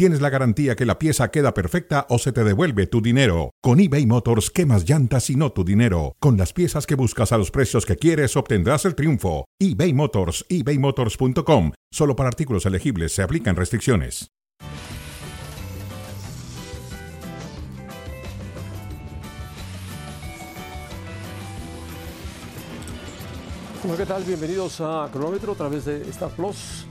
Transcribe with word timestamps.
tienes 0.00 0.22
la 0.22 0.30
garantía 0.30 0.76
que 0.76 0.86
la 0.86 0.98
pieza 0.98 1.30
queda 1.30 1.52
perfecta 1.52 2.06
o 2.08 2.18
se 2.18 2.32
te 2.32 2.42
devuelve 2.42 2.86
tu 2.86 3.02
dinero. 3.02 3.50
Con 3.60 3.80
eBay 3.80 4.06
Motors, 4.06 4.48
quemas 4.48 4.88
llantas 4.88 5.28
y 5.28 5.36
no 5.36 5.52
tu 5.52 5.62
dinero. 5.62 6.16
Con 6.20 6.38
las 6.38 6.54
piezas 6.54 6.86
que 6.86 6.94
buscas 6.94 7.32
a 7.32 7.36
los 7.36 7.50
precios 7.50 7.84
que 7.84 7.96
quieres, 7.96 8.34
obtendrás 8.34 8.86
el 8.86 8.94
triunfo. 8.94 9.44
eBay 9.58 9.92
Motors, 9.92 10.46
ebaymotors.com. 10.48 11.72
Solo 11.92 12.16
para 12.16 12.30
artículos 12.30 12.64
elegibles 12.64 13.12
se 13.12 13.20
aplican 13.20 13.56
restricciones. 13.56 14.30
Hola, 23.84 23.96
¿qué 23.98 24.06
tal? 24.06 24.24
Bienvenidos 24.24 24.80
a 24.80 25.10
Cronómetro 25.12 25.52
a 25.52 25.56
través 25.56 25.84
de 25.84 26.08
Star 26.08 26.30
Plus. 26.30 26.86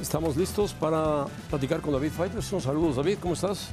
Estamos 0.00 0.36
listos 0.36 0.74
para 0.74 1.26
platicar 1.50 1.80
con 1.80 1.92
David 1.92 2.12
Faitelson. 2.12 2.60
Saludos, 2.60 2.96
David, 2.96 3.18
¿cómo 3.20 3.34
estás? 3.34 3.70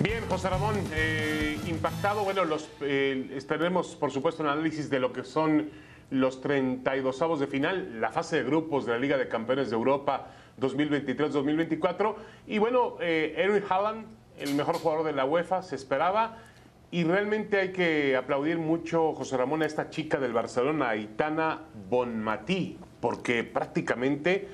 Bien, 0.00 0.24
José 0.28 0.48
Ramón, 0.48 0.76
eh, 0.94 1.58
impactado. 1.66 2.24
Bueno, 2.24 2.44
los, 2.44 2.70
eh, 2.80 3.30
estaremos, 3.34 3.96
por 3.96 4.10
supuesto, 4.10 4.42
en 4.42 4.48
análisis 4.48 4.88
de 4.88 4.98
lo 4.98 5.12
que 5.12 5.24
son 5.24 5.68
los 6.10 6.40
32 6.40 7.20
avos 7.20 7.38
de 7.38 7.46
final, 7.46 8.00
la 8.00 8.10
fase 8.10 8.36
de 8.36 8.44
grupos 8.44 8.86
de 8.86 8.92
la 8.92 8.98
Liga 8.98 9.18
de 9.18 9.28
Campeones 9.28 9.68
de 9.68 9.76
Europa 9.76 10.28
2023-2024. 10.58 12.14
Y 12.46 12.58
bueno, 12.58 12.96
eh, 13.00 13.34
Erwin 13.36 13.62
Haaland, 13.68 14.06
el 14.38 14.54
mejor 14.54 14.76
jugador 14.76 15.04
de 15.04 15.12
la 15.12 15.26
UEFA, 15.26 15.62
se 15.62 15.76
esperaba. 15.76 16.38
Y 16.90 17.04
realmente 17.04 17.58
hay 17.58 17.72
que 17.72 18.16
aplaudir 18.16 18.56
mucho, 18.56 19.12
José 19.12 19.36
Ramón, 19.36 19.62
a 19.62 19.66
esta 19.66 19.90
chica 19.90 20.18
del 20.18 20.32
Barcelona, 20.32 20.88
Aitana 20.88 21.64
Bonmatí, 21.90 22.78
porque 23.00 23.44
prácticamente, 23.44 24.48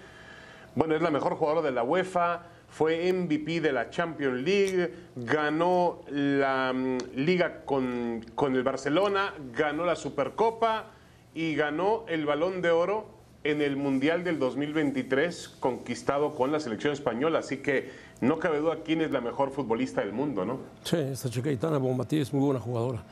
bueno, 0.75 0.95
es 0.95 1.03
la 1.03 1.11
mejor 1.11 1.34
jugadora 1.37 1.62
de 1.62 1.73
la 1.73 1.83
UEFA, 1.83 2.47
fue 2.69 3.12
MVP 3.12 3.61
de 3.61 3.73
la 3.73 3.91
Champions 3.91 4.42
League, 4.42 4.92
ganó 5.14 6.00
la 6.09 6.72
mm, 6.75 6.98
liga 7.15 7.65
con, 7.65 8.25
con 8.34 8.56
el 8.56 8.65
Barcelona, 8.65 9.33
ganó 9.53 9.84
la 9.84 9.95
Supercopa 9.95 10.91
y 11.34 11.55
ganó 11.55 12.05
el 12.09 12.27
Balón 12.27 12.62
de 12.62 12.70
Oro 12.70 13.15
en 13.45 13.61
el 13.61 13.77
Mundial 13.77 14.25
del 14.25 14.39
2023 14.39 15.56
conquistado 15.61 16.34
con 16.34 16.50
la 16.50 16.59
selección 16.59 16.92
española. 16.92 17.41
Así 17.41 17.59
que 17.59 17.91
no 18.20 18.39
cabe 18.39 18.59
duda 18.59 18.78
quién 18.84 19.03
es 19.03 19.11
la 19.11 19.20
mejor 19.20 19.50
futbolista 19.50 20.00
del 20.00 20.12
mundo, 20.12 20.45
¿no? 20.45 20.59
Sí, 20.83 20.97
esta 20.97 21.28
chica 21.28 21.53
Itana 21.53 21.78
Bombatí 21.78 22.19
es 22.19 22.33
muy 22.33 22.45
buena 22.45 22.59
jugadora. 22.59 23.05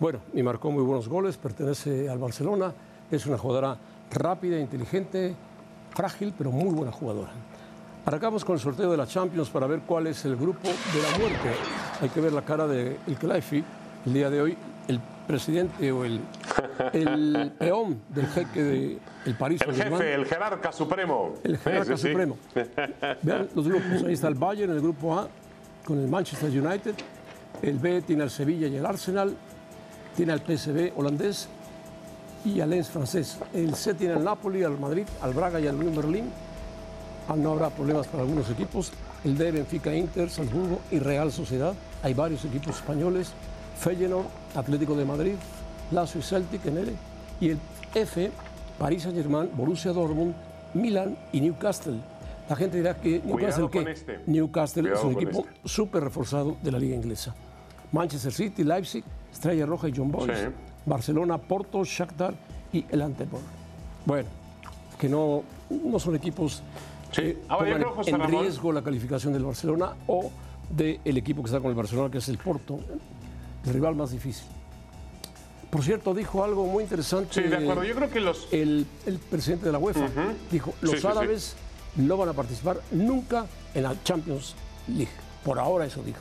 Bueno, 0.00 0.20
y 0.32 0.42
marcó 0.42 0.72
muy 0.72 0.82
buenos 0.82 1.08
goles, 1.08 1.36
pertenece 1.36 2.08
al 2.08 2.18
Barcelona, 2.18 2.74
es 3.10 3.26
una 3.26 3.38
jugadora 3.38 3.78
rápida, 4.14 4.58
inteligente, 4.58 5.34
frágil, 5.90 6.32
pero 6.36 6.50
muy 6.50 6.74
buena 6.74 6.92
jugadora. 6.92 7.30
Arrancamos 8.06 8.44
con 8.44 8.54
el 8.54 8.60
sorteo 8.60 8.90
de 8.90 8.96
la 8.96 9.06
Champions 9.06 9.48
para 9.48 9.66
ver 9.66 9.80
cuál 9.80 10.06
es 10.06 10.24
el 10.24 10.36
grupo 10.36 10.68
de 10.68 11.02
la 11.02 11.18
muerte. 11.18 11.50
Hay 12.00 12.08
que 12.10 12.20
ver 12.20 12.32
la 12.32 12.42
cara 12.42 12.66
de 12.66 12.98
El 13.06 13.16
Kelaifi 13.16 13.64
el 14.06 14.12
día 14.12 14.28
de 14.28 14.42
hoy, 14.42 14.58
el 14.88 15.00
presidente 15.26 15.90
o 15.90 16.04
el, 16.04 16.20
el 16.92 17.52
peón 17.58 18.02
del 18.10 18.26
jeque 18.26 18.62
del 18.62 19.00
de 19.24 19.34
París. 19.34 19.60
El 19.66 19.74
jefe, 19.74 20.14
el 20.14 20.26
jerarca 20.26 20.70
supremo. 20.70 21.34
El 21.42 21.56
jerarca 21.56 21.96
sí, 21.96 22.02
sí, 22.02 22.08
supremo. 22.08 22.36
Vean 23.22 23.48
los 23.54 23.66
grupos, 23.66 24.02
ahí 24.06 24.12
está 24.12 24.28
el 24.28 24.34
Bayern 24.34 24.72
en 24.72 24.76
el 24.76 24.82
grupo 24.82 25.18
A 25.18 25.28
con 25.86 25.98
el 25.98 26.08
Manchester 26.08 26.50
United, 26.50 26.94
el 27.62 27.78
B 27.78 28.02
tiene 28.02 28.22
al 28.22 28.30
Sevilla 28.30 28.66
y 28.66 28.76
el 28.76 28.84
Arsenal, 28.84 29.34
tiene 30.16 30.32
al 30.32 30.40
PSV 30.40 30.92
holandés 30.96 31.48
y 32.44 32.60
al 32.60 32.70
Lens 32.70 32.88
francés. 32.88 33.38
El 33.52 33.74
C 33.74 33.94
tiene 33.94 34.14
al 34.14 34.24
Napoli, 34.24 34.62
al 34.62 34.78
Madrid, 34.78 35.06
al 35.22 35.32
Braga 35.32 35.60
y 35.60 35.66
al 35.66 35.76
Unión 35.76 35.96
Berlín. 35.96 36.30
Ah, 37.28 37.36
no 37.36 37.52
habrá 37.52 37.70
problemas 37.70 38.06
para 38.06 38.22
algunos 38.22 38.50
equipos. 38.50 38.92
El 39.24 39.38
D, 39.38 39.50
Benfica, 39.50 39.94
Inter, 39.94 40.28
Salzburgo 40.28 40.80
y 40.90 40.98
Real 40.98 41.32
Sociedad. 41.32 41.74
Hay 42.02 42.12
varios 42.12 42.44
equipos 42.44 42.76
españoles. 42.76 43.32
Feyenoord, 43.78 44.26
Atlético 44.54 44.94
de 44.94 45.04
Madrid, 45.04 45.34
Lazio 45.90 46.20
y 46.20 46.22
Celtic 46.22 46.66
en 46.66 46.78
L. 46.78 46.92
Y 47.40 47.50
el 47.50 47.58
F, 47.94 48.30
París 48.78 49.02
Saint-Germain, 49.02 49.50
Borussia 49.54 49.92
Dortmund, 49.92 50.34
Milan 50.74 51.16
y 51.32 51.40
Newcastle. 51.40 51.98
La 52.48 52.56
gente 52.56 52.76
dirá 52.76 52.94
que 52.94 53.22
Newcastle, 53.24 53.68
¿qué? 53.70 53.90
Este. 53.90 54.20
Newcastle 54.26 54.82
Cuidado 54.82 55.00
es 55.00 55.04
un 55.04 55.22
equipo 55.22 55.46
este. 55.46 55.68
súper 55.68 56.04
reforzado 56.04 56.56
de 56.62 56.70
la 56.70 56.78
liga 56.78 56.94
inglesa. 56.94 57.34
Manchester 57.90 58.32
City, 58.32 58.64
Leipzig, 58.64 59.04
Estrella 59.32 59.64
Roja 59.64 59.88
y 59.88 59.92
John 59.96 60.12
Boys. 60.12 60.30
Sí. 60.38 60.46
Barcelona, 60.86 61.38
Porto, 61.38 61.84
Shakhtar 61.84 62.34
y 62.72 62.84
el 62.90 63.02
Antepor. 63.02 63.40
Bueno, 64.04 64.28
que 64.98 65.08
no, 65.08 65.42
no 65.70 65.98
son 65.98 66.16
equipos 66.16 66.62
Sí. 67.12 67.22
que 67.22 67.38
Ahora, 67.48 67.66
yo 67.68 67.72
pongan 67.74 67.80
creo, 67.82 67.94
José 67.94 68.10
en 68.10 68.20
Ramón- 68.20 68.42
riesgo 68.42 68.72
la 68.72 68.82
calificación 68.82 69.32
del 69.32 69.44
Barcelona 69.44 69.94
o 70.08 70.30
del 70.68 71.16
equipo 71.16 71.42
que 71.42 71.46
está 71.46 71.60
con 71.60 71.70
el 71.70 71.76
Barcelona, 71.76 72.10
que 72.10 72.18
es 72.18 72.28
el 72.28 72.38
Porto, 72.38 72.80
el 73.64 73.72
rival 73.72 73.94
más 73.94 74.10
difícil. 74.10 74.46
Por 75.70 75.82
cierto, 75.82 76.12
dijo 76.14 76.42
algo 76.44 76.66
muy 76.66 76.82
interesante. 76.84 77.34
Sí, 77.34 77.42
de 77.42 77.56
acuerdo. 77.56 77.82
Yo 77.84 77.94
creo 77.94 78.10
que 78.10 78.20
los. 78.20 78.46
El, 78.52 78.86
el 79.06 79.18
presidente 79.18 79.66
de 79.66 79.72
la 79.72 79.78
UEFA 79.78 80.08
dijo, 80.50 80.72
los 80.80 80.90
Sí, 80.92 80.96
sí, 80.96 81.02
sí. 81.02 81.06
árabes 81.08 81.56
no 81.96 82.16
van 82.16 82.28
a 82.28 82.32
participar 82.32 82.80
nunca 82.92 83.46
en 83.74 83.82
la 83.84 83.94
Champions 84.04 84.54
League. 84.88 85.10
Por 85.44 85.58
ahora 85.58 85.84
eso 85.86 86.02
dijo. 86.02 86.20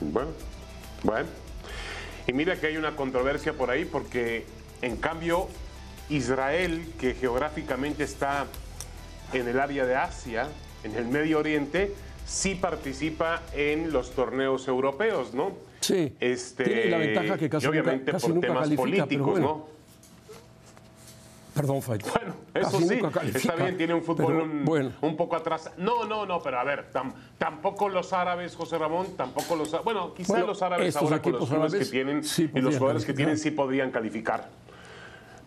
Bueno, 0.00 0.30
bueno. 1.02 1.28
Y 2.30 2.32
mira 2.32 2.54
que 2.54 2.68
hay 2.68 2.76
una 2.76 2.94
controversia 2.94 3.54
por 3.54 3.70
ahí 3.72 3.84
porque, 3.84 4.44
en 4.82 4.94
cambio, 4.98 5.48
Israel, 6.08 6.80
que 6.96 7.14
geográficamente 7.14 8.04
está 8.04 8.46
en 9.32 9.48
el 9.48 9.58
área 9.58 9.84
de 9.84 9.96
Asia, 9.96 10.46
en 10.84 10.94
el 10.94 11.06
Medio 11.08 11.40
Oriente, 11.40 11.92
sí 12.24 12.54
participa 12.54 13.42
en 13.52 13.92
los 13.92 14.12
torneos 14.12 14.68
europeos, 14.68 15.34
¿no? 15.34 15.54
Sí, 15.80 16.14
Este, 16.20 16.62
tiene 16.62 16.84
la 16.84 16.98
ventaja 16.98 17.36
que 17.36 17.50
casi 17.50 17.66
y 17.66 17.68
obviamente 17.68 18.12
nunca, 18.12 18.12
casi 18.12 18.26
por 18.26 18.34
nunca 18.36 18.46
temas 18.46 18.62
califica, 18.62 18.82
políticos, 18.82 19.30
bueno. 19.32 19.46
¿no? 19.48 19.79
Perdón. 21.60 21.80
Bueno, 21.86 22.34
eso 22.54 22.70
Casi 23.12 23.32
sí, 23.32 23.38
está 23.38 23.54
bien, 23.54 23.76
tiene 23.76 23.94
un 23.94 24.02
fútbol 24.02 24.26
pero 24.32 24.44
un, 24.44 24.64
bueno. 24.64 24.92
un 25.02 25.16
poco 25.16 25.36
atrás. 25.36 25.70
No, 25.76 26.04
no, 26.04 26.24
no, 26.26 26.40
pero 26.40 26.58
a 26.58 26.64
ver, 26.64 26.90
tam- 26.92 27.12
tampoco 27.38 27.88
los 27.88 28.12
árabes, 28.12 28.56
José 28.56 28.78
Ramón, 28.78 29.08
tampoco 29.16 29.56
los 29.56 29.70
Bueno, 29.84 30.14
quizá 30.14 30.32
Bueno, 30.32 30.46
los 30.48 30.62
árabes 30.62 30.96
ahora 30.96 31.20
con 31.20 31.32
los 31.32 31.48
clubes 31.48 31.74
que 31.74 31.84
tienen 31.86 32.24
sí 32.24 32.50
y 32.54 32.60
los 32.60 32.76
jugadores 32.78 33.04
que 33.04 33.12
tienen 33.12 33.36
sí 33.38 33.50
podrían 33.50 33.90
calificar. 33.90 34.48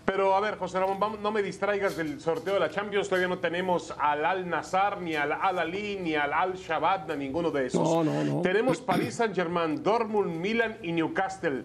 Pero 0.05 0.35
a 0.35 0.41
ver, 0.41 0.57
José 0.57 0.79
Ramón, 0.79 0.99
vamos- 0.99 1.19
no 1.21 1.31
me 1.31 1.41
distraigas 1.41 1.95
del 1.95 2.19
sorteo 2.19 2.55
de 2.55 2.59
la 2.59 2.69
Champions. 2.69 3.07
Todavía 3.07 3.29
no 3.29 3.39
tenemos 3.39 3.93
al 3.97 4.25
Al 4.25 4.49
Nazar, 4.49 4.99
ni 5.01 5.15
al 5.15 5.31
Al 5.31 5.57
Ali, 5.59 5.97
ni 6.01 6.13
al 6.15 6.33
Al 6.33 6.55
Shabbat, 6.55 7.07
ni 7.07 7.13
a 7.13 7.15
ninguno 7.15 7.51
de 7.51 7.67
esos. 7.67 7.81
No, 7.89 8.03
no, 8.03 8.23
no. 8.23 8.41
Tenemos 8.41 8.81
Paris 8.81 9.15
Saint-Germain, 9.15 9.81
Dortmund, 9.81 10.35
Milan 10.35 10.77
y 10.83 10.91
Newcastle. 10.91 11.63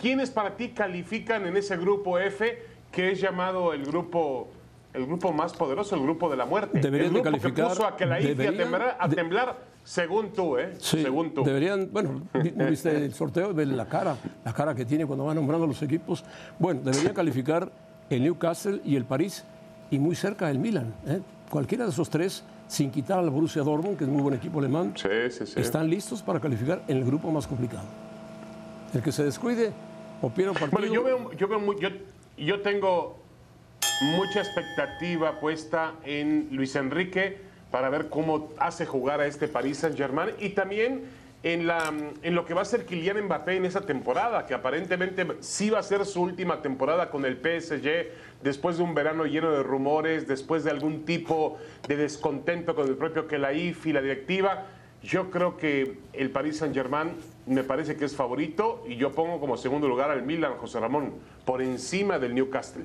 ¿Quiénes 0.00 0.30
para 0.30 0.54
ti 0.54 0.68
califican 0.68 1.46
en 1.46 1.56
ese 1.56 1.76
grupo 1.78 2.18
F 2.18 2.62
que 2.92 3.12
es 3.12 3.20
llamado 3.20 3.72
el 3.72 3.84
grupo 3.84 4.48
el 4.94 5.06
grupo 5.06 5.32
más 5.32 5.52
poderoso, 5.52 5.94
el 5.94 6.02
grupo 6.02 6.28
de 6.30 6.36
la 6.36 6.46
muerte? 6.46 6.80
Deberían 6.80 7.08
el 7.08 7.14
de 7.14 7.20
grupo 7.20 7.24
calificar- 7.38 7.68
que 7.68 7.74
puso 7.74 7.86
a 7.86 7.96
que 7.96 8.06
la 8.06 8.16
a 8.16 8.18
deberían 8.20 8.56
temblar, 9.10 9.52
de- 9.52 9.68
según 9.84 10.32
tú, 10.32 10.56
¿eh? 10.58 10.74
Sí, 10.78 11.02
según 11.02 11.32
tú. 11.34 11.44
deberían, 11.44 11.88
bueno, 11.92 12.22
vi- 12.42 12.52
¿no 12.56 12.66
viste 12.70 12.90
el 13.04 13.14
sorteo? 13.14 13.52
Ve 13.54 13.66
la 13.66 13.86
cara, 13.86 14.16
la 14.44 14.52
cara 14.52 14.74
que 14.74 14.84
tiene 14.84 15.06
cuando 15.06 15.24
va 15.26 15.34
nombrando 15.34 15.66
los 15.66 15.80
equipos. 15.82 16.24
Bueno, 16.58 16.80
deberían 16.82 17.14
calificar 17.14 17.70
el 18.10 18.22
Newcastle 18.22 18.80
y 18.84 18.96
el 18.96 19.04
París 19.04 19.44
y 19.90 19.98
muy 19.98 20.16
cerca 20.16 20.50
el 20.50 20.58
Milan. 20.58 20.94
¿eh? 21.06 21.20
Cualquiera 21.50 21.84
de 21.84 21.90
esos 21.90 22.08
tres, 22.10 22.42
sin 22.66 22.90
quitar 22.90 23.18
al 23.18 23.30
Borussia 23.30 23.62
Dortmund, 23.62 23.96
que 23.98 24.04
es 24.04 24.10
muy 24.10 24.22
buen 24.22 24.34
equipo 24.34 24.58
alemán, 24.58 24.94
Sí, 24.96 25.08
sí, 25.30 25.46
sí. 25.46 25.60
están 25.60 25.88
listos 25.88 26.22
para 26.22 26.40
calificar 26.40 26.82
en 26.88 26.96
el 26.96 27.04
grupo 27.04 27.30
más 27.30 27.46
complicado. 27.46 27.84
El 28.94 29.02
que 29.02 29.12
se 29.12 29.22
descuide 29.24 29.72
o 30.22 30.30
pierda 30.30 30.52
un 30.52 30.58
partido. 30.58 30.80
Bueno, 30.80 30.94
yo 30.94 31.04
veo, 31.04 31.32
yo 31.32 31.46
veo 31.48 31.60
muy- 31.60 31.76
yo, 31.80 31.88
yo 32.38 32.60
tengo 32.60 33.18
mucha 34.00 34.40
expectativa 34.40 35.40
puesta 35.40 35.94
en 36.04 36.48
Luis 36.52 36.76
Enrique 36.76 37.38
para 37.70 37.90
ver 37.90 38.08
cómo 38.08 38.50
hace 38.58 38.86
jugar 38.86 39.20
a 39.20 39.26
este 39.26 39.48
Paris 39.48 39.78
Saint 39.78 39.96
Germain 39.96 40.30
y 40.38 40.50
también 40.50 41.04
en, 41.42 41.66
lo 42.34 42.44
que 42.44 42.54
va 42.54 42.62
a 42.62 42.64
ser 42.64 42.84
Kylian 42.84 43.24
Mbappé 43.24 43.56
en 43.56 43.64
esa 43.64 43.82
temporada, 43.82 44.44
que 44.46 44.54
aparentemente 44.54 45.24
sí 45.40 45.70
va 45.70 45.78
a 45.78 45.82
ser 45.82 46.04
su 46.04 46.22
última 46.22 46.62
temporada 46.62 47.10
con 47.10 47.24
el 47.24 47.36
PSG, 47.36 48.42
después 48.42 48.78
de 48.78 48.82
un 48.82 48.94
verano 48.94 49.24
lleno 49.24 49.52
de 49.52 49.62
rumores, 49.62 50.26
después 50.26 50.64
de 50.64 50.70
algún 50.70 51.04
tipo 51.04 51.58
de 51.86 51.96
descontento 51.96 52.74
con 52.74 52.88
el 52.88 52.96
propio 52.96 53.28
Kelaif 53.28 53.86
y 53.86 53.92
la 53.92 54.02
directiva. 54.02 54.66
Yo 55.02 55.30
creo 55.30 55.56
que 55.56 55.98
el 56.12 56.30
Paris 56.30 56.58
Saint 56.58 56.74
Germain 56.74 57.12
me 57.46 57.62
parece 57.62 57.96
que 57.96 58.04
es 58.04 58.16
favorito 58.16 58.84
y 58.88 58.96
yo 58.96 59.12
pongo 59.12 59.38
como 59.38 59.56
segundo 59.56 59.86
lugar 59.88 60.10
al 60.10 60.22
Milan, 60.24 60.54
José 60.58 60.80
Ramón, 60.80 61.12
por 61.44 61.62
encima 61.62 62.18
del 62.18 62.34
Newcastle. 62.34 62.84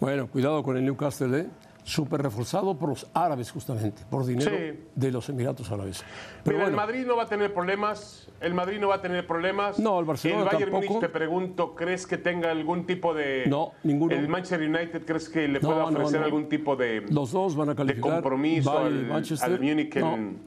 Bueno, 0.00 0.26
cuidado 0.26 0.62
con 0.64 0.76
el 0.76 0.84
Newcastle, 0.84 1.38
¿eh? 1.38 1.46
súper 1.84 2.22
reforzado 2.22 2.78
por 2.78 2.88
los 2.88 3.06
árabes 3.12 3.50
justamente, 3.50 4.02
por 4.10 4.24
dinero 4.24 4.50
Sí. 4.50 4.80
de 4.94 5.12
los 5.12 5.28
Emiratos 5.28 5.70
Árabes. 5.70 6.02
Pero 6.42 6.56
Mira, 6.56 6.68
el 6.68 6.72
bueno, 6.74 6.86
Madrid 6.86 7.06
no 7.06 7.14
va 7.16 7.24
a 7.24 7.28
tener 7.28 7.52
problemas. 7.52 8.26
El 8.40 8.54
Madrid 8.54 8.78
no 8.80 8.88
va 8.88 8.94
a 8.96 9.00
tener 9.02 9.26
problemas. 9.26 9.78
No, 9.78 10.00
el 10.00 10.06
Barcelona 10.06 10.40
El 10.44 10.46
Bayern 10.46 10.70
tampoco. 10.72 10.94
Múnich, 10.94 11.00
te 11.06 11.08
pregunto, 11.10 11.74
¿crees 11.74 12.06
que 12.06 12.16
tenga 12.16 12.50
algún 12.50 12.86
tipo 12.86 13.12
de. 13.12 13.44
No, 13.48 13.72
ninguno. 13.82 14.14
El 14.14 14.28
Manchester 14.28 14.62
United, 14.66 15.04
¿crees 15.04 15.28
que 15.28 15.46
le 15.46 15.60
No, 15.60 15.68
pueda 15.68 15.84
ofrecer 15.84 16.20
no. 16.20 16.24
algún 16.26 16.48
tipo 16.48 16.74
de, 16.74 17.02
los 17.10 17.30
dos 17.32 17.54
van 17.54 17.68
a 17.68 17.72
de 17.72 17.76
calificar. 17.76 18.12
compromiso 18.14 18.86
el 18.86 19.00
al, 19.00 19.06
Manchester. 19.06 19.52
al 19.52 19.60
Múnich 19.60 19.94
en, 19.96 20.00
No, 20.02 20.38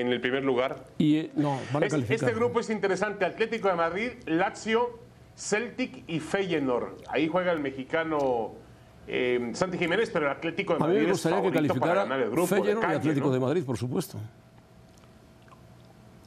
en 0.00 0.12
el 0.12 0.20
primer 0.20 0.44
lugar? 0.44 0.84
y, 0.98 1.16
eh, 1.16 1.30
no, 1.34 1.58
van 1.72 1.82
a 1.82 1.86
Es- 1.86 1.94
este 1.94 2.32
grupo 2.34 2.60
es 2.60 2.68
interesante. 2.70 3.24
Atlético 3.24 3.68
de 3.68 3.74
Madrid, 3.74 4.10
Lazio, 4.26 4.98
Celtic 5.36 6.04
y 6.06 6.20
Feyenoord. 6.20 7.02
Ahí 7.08 7.28
juega 7.28 7.52
el 7.52 7.60
mexicano 7.60 8.52
eh, 9.08 9.50
Santi 9.54 9.78
Jiménez, 9.78 10.10
pero 10.12 10.26
el 10.26 10.32
Atlético 10.32 10.74
de 10.74 10.76
A 10.76 10.80
mí 10.80 10.84
Madrid 10.86 10.98
me 10.98 11.04
es 11.06 11.12
gustaría 11.12 11.42
que 11.42 11.50
calificara 11.52 12.02
el 12.16 12.30
grupo 12.30 12.46
Feyenoord 12.48 12.90
y 12.92 12.94
Atlético 12.96 13.26
¿no? 13.28 13.32
de 13.34 13.40
Madrid, 13.40 13.64
por 13.64 13.76
supuesto. 13.78 14.18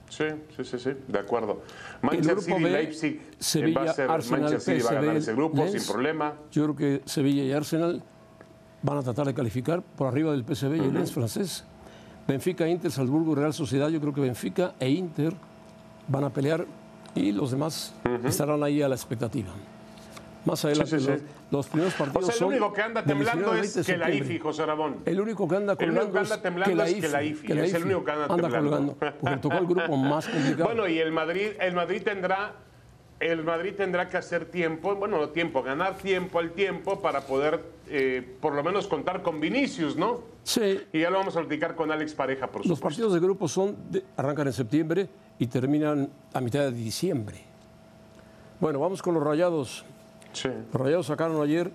Sí, 0.09 0.25
sí, 0.55 0.63
sí, 0.63 0.79
sí, 0.79 0.91
de 1.07 1.19
acuerdo. 1.19 1.61
Manchester 2.01 2.35
grupo 2.35 2.47
City, 2.57 2.63
B, 2.63 2.69
Leipzig, 2.71 3.21
Sevilla, 3.37 3.79
va 3.83 3.91
a 3.91 3.93
ser 3.93 4.09
Arsenal, 4.09 4.41
Manchester 4.41 4.75
City 4.75 4.85
va 4.85 4.91
a 4.97 5.01
ganar 5.01 5.17
ese 5.17 5.33
grupo 5.33 5.57
Lens. 5.57 5.71
sin 5.83 5.91
problema. 5.93 6.33
Yo 6.51 6.63
creo 6.63 6.75
que 6.75 7.01
Sevilla 7.07 7.43
y 7.43 7.51
Arsenal 7.51 8.01
van 8.81 8.97
a 8.97 9.03
tratar 9.03 9.27
de 9.27 9.33
calificar 9.33 9.81
por 9.83 10.07
arriba 10.07 10.31
del 10.31 10.43
PSV 10.43 10.75
y 10.77 10.79
el 10.79 10.93
Lens 10.93 11.11
francés. 11.13 11.65
Benfica, 12.29 12.67
Inter, 12.67 12.91
Salzburgo 12.91 13.33
Real 13.33 13.55
Sociedad. 13.55 13.89
Yo 13.89 13.99
creo 13.99 14.13
que 14.13 14.21
Benfica 14.21 14.75
e 14.79 14.87
Inter 14.87 15.33
van 16.07 16.23
a 16.23 16.29
pelear 16.29 16.63
y 17.15 17.31
los 17.31 17.49
demás 17.49 17.95
estarán 18.23 18.61
ahí 18.61 18.83
a 18.83 18.87
la 18.87 18.93
expectativa. 18.93 19.49
Más 20.45 20.63
adelante, 20.63 20.99
sí, 20.99 21.05
sí. 21.05 21.11
Los, 21.11 21.21
los 21.51 21.67
primeros 21.67 21.95
O 21.95 21.97
partidos 21.97 22.25
sea, 22.27 22.33
el 22.33 22.39
son 22.39 22.47
único 22.49 22.71
que 22.71 22.81
anda 22.81 23.03
temblando 23.03 23.51
19 23.51 23.59
al 23.59 23.65
es 23.65 23.75
20 23.75 23.91
de 23.91 23.93
que 23.93 23.97
la. 23.97 24.15
IFI, 24.15 24.39
José 24.39 24.65
Ramón. 24.65 24.97
El 25.05 25.19
único 25.19 25.47
que 25.47 25.55
anda 25.55 25.75
El 25.79 25.89
único 25.89 26.05
colgando 26.05 26.13
que 26.13 26.19
anda 26.19 26.41
temblando 26.41 26.83
es 26.83 26.93
que 26.93 27.09
la 27.09 27.23
IFI, 27.23 27.51
es 27.51 27.73
el 27.73 27.83
único 27.83 28.03
que 28.05 28.11
anda 28.11 28.27
temblando. 28.27 28.69
colgando, 28.69 28.95
porque 29.19 29.37
tocó 29.37 29.57
el 29.57 29.65
grupo 29.65 29.97
más 29.97 30.27
complicado. 30.29 30.65
Bueno, 30.65 30.87
y 30.87 30.99
el 30.99 31.11
Madrid, 31.11 31.49
el 31.59 31.73
Madrid 31.73 32.03
tendrá, 32.03 32.53
el 33.19 33.43
Madrid 33.43 33.73
tendrá 33.75 34.07
que 34.07 34.17
hacer 34.17 34.45
tiempo, 34.45 34.95
bueno, 34.95 35.17
no 35.17 35.29
tiempo, 35.29 35.61
ganar 35.61 35.97
tiempo 35.97 36.39
al 36.39 36.51
tiempo 36.51 37.01
para 37.01 37.21
poder, 37.21 37.61
eh, 37.87 38.37
por 38.41 38.53
lo 38.53 38.63
menos 38.63 38.87
contar 38.87 39.21
con 39.21 39.39
Vinicius, 39.41 39.95
¿no? 39.97 40.21
sí, 40.43 40.79
Y 40.93 41.01
ya 41.01 41.09
lo 41.09 41.17
vamos 41.19 41.35
a 41.35 41.41
platicar 41.41 41.75
con 41.75 41.91
Alex 41.91 42.13
Pareja, 42.13 42.47
por 42.47 42.61
Los 42.65 42.77
supuesto. 42.77 42.83
partidos 42.83 43.13
de 43.13 43.19
grupo 43.19 43.47
son 43.47 43.75
de- 43.91 44.03
arrancan 44.17 44.47
en 44.47 44.53
septiembre 44.53 45.09
y 45.37 45.47
terminan 45.47 46.09
a 46.33 46.39
mitad 46.41 46.61
de 46.61 46.71
diciembre. 46.71 47.43
Bueno, 48.59 48.79
vamos 48.79 49.01
con 49.01 49.13
los 49.13 49.23
rayados. 49.23 49.85
Sí. 50.33 50.49
Los 50.71 50.81
rayados 50.81 51.05
sacaron 51.07 51.41
ayer 51.41 51.71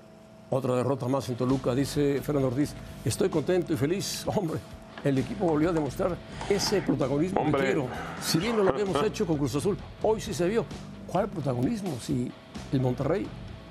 otra 0.51 0.77
derrota 0.77 1.09
más 1.09 1.29
en 1.29 1.35
Toluca, 1.37 1.75
dice 1.75 2.21
Fernando 2.23 2.49
Ortiz. 2.49 2.75
Estoy 3.05 3.29
contento 3.29 3.73
y 3.73 3.77
feliz. 3.77 4.25
Hombre, 4.35 4.59
el 5.03 5.19
equipo 5.19 5.47
volvió 5.47 5.71
a 5.71 5.73
demostrar 5.73 6.17
ese 6.49 6.81
protagonismo 6.83 7.41
Hombre. 7.41 7.61
que 7.61 7.67
quiero. 7.69 7.87
Si 8.23 8.39
bien 8.39 8.57
no 8.57 8.65
lo 8.65 8.71
habíamos 8.71 9.03
hecho 9.05 9.27
con 9.27 9.37
Cruz 9.39 9.55
Azul, 9.57 9.77
hoy 10.03 10.21
sí 10.21 10.33
se 10.35 10.49
vio. 10.49 10.65
¿Cuál 11.15 11.29
protagonismo? 11.29 11.97
Si 12.05 12.29
el 12.73 12.81
Monterrey 12.81 13.25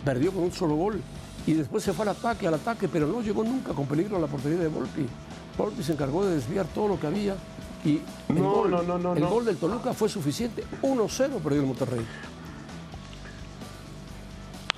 perdió 0.05 0.31
con 0.31 0.43
un 0.43 0.53
solo 0.53 0.75
gol 0.75 1.01
y 1.45 1.51
después 1.51 1.83
se 1.83 1.91
fue 1.91 2.03
al 2.03 2.15
ataque, 2.15 2.47
al 2.47 2.53
ataque, 2.53 2.87
pero 2.87 3.05
no 3.05 3.21
llegó 3.21 3.43
nunca 3.43 3.73
con 3.73 3.85
peligro 3.85 4.15
a 4.15 4.19
la 4.21 4.27
portería 4.27 4.59
de 4.59 4.69
Volpi. 4.69 5.05
Volpi 5.57 5.83
se 5.83 5.91
encargó 5.91 6.25
de 6.25 6.35
desviar 6.35 6.65
todo 6.67 6.87
lo 6.87 6.97
que 6.97 7.07
había 7.07 7.35
y 7.83 7.99
el, 8.29 8.35
No, 8.41 8.49
gol, 8.53 8.71
no, 8.71 8.83
no, 8.83 8.97
no, 8.97 9.11
el 9.13 9.19
no. 9.19 9.29
gol 9.29 9.43
del 9.43 9.57
Toluca 9.57 9.93
fue 9.93 10.07
suficiente. 10.07 10.63
1-0 10.83 11.41
perdió 11.41 11.59
el 11.59 11.67
Monterrey. 11.67 12.05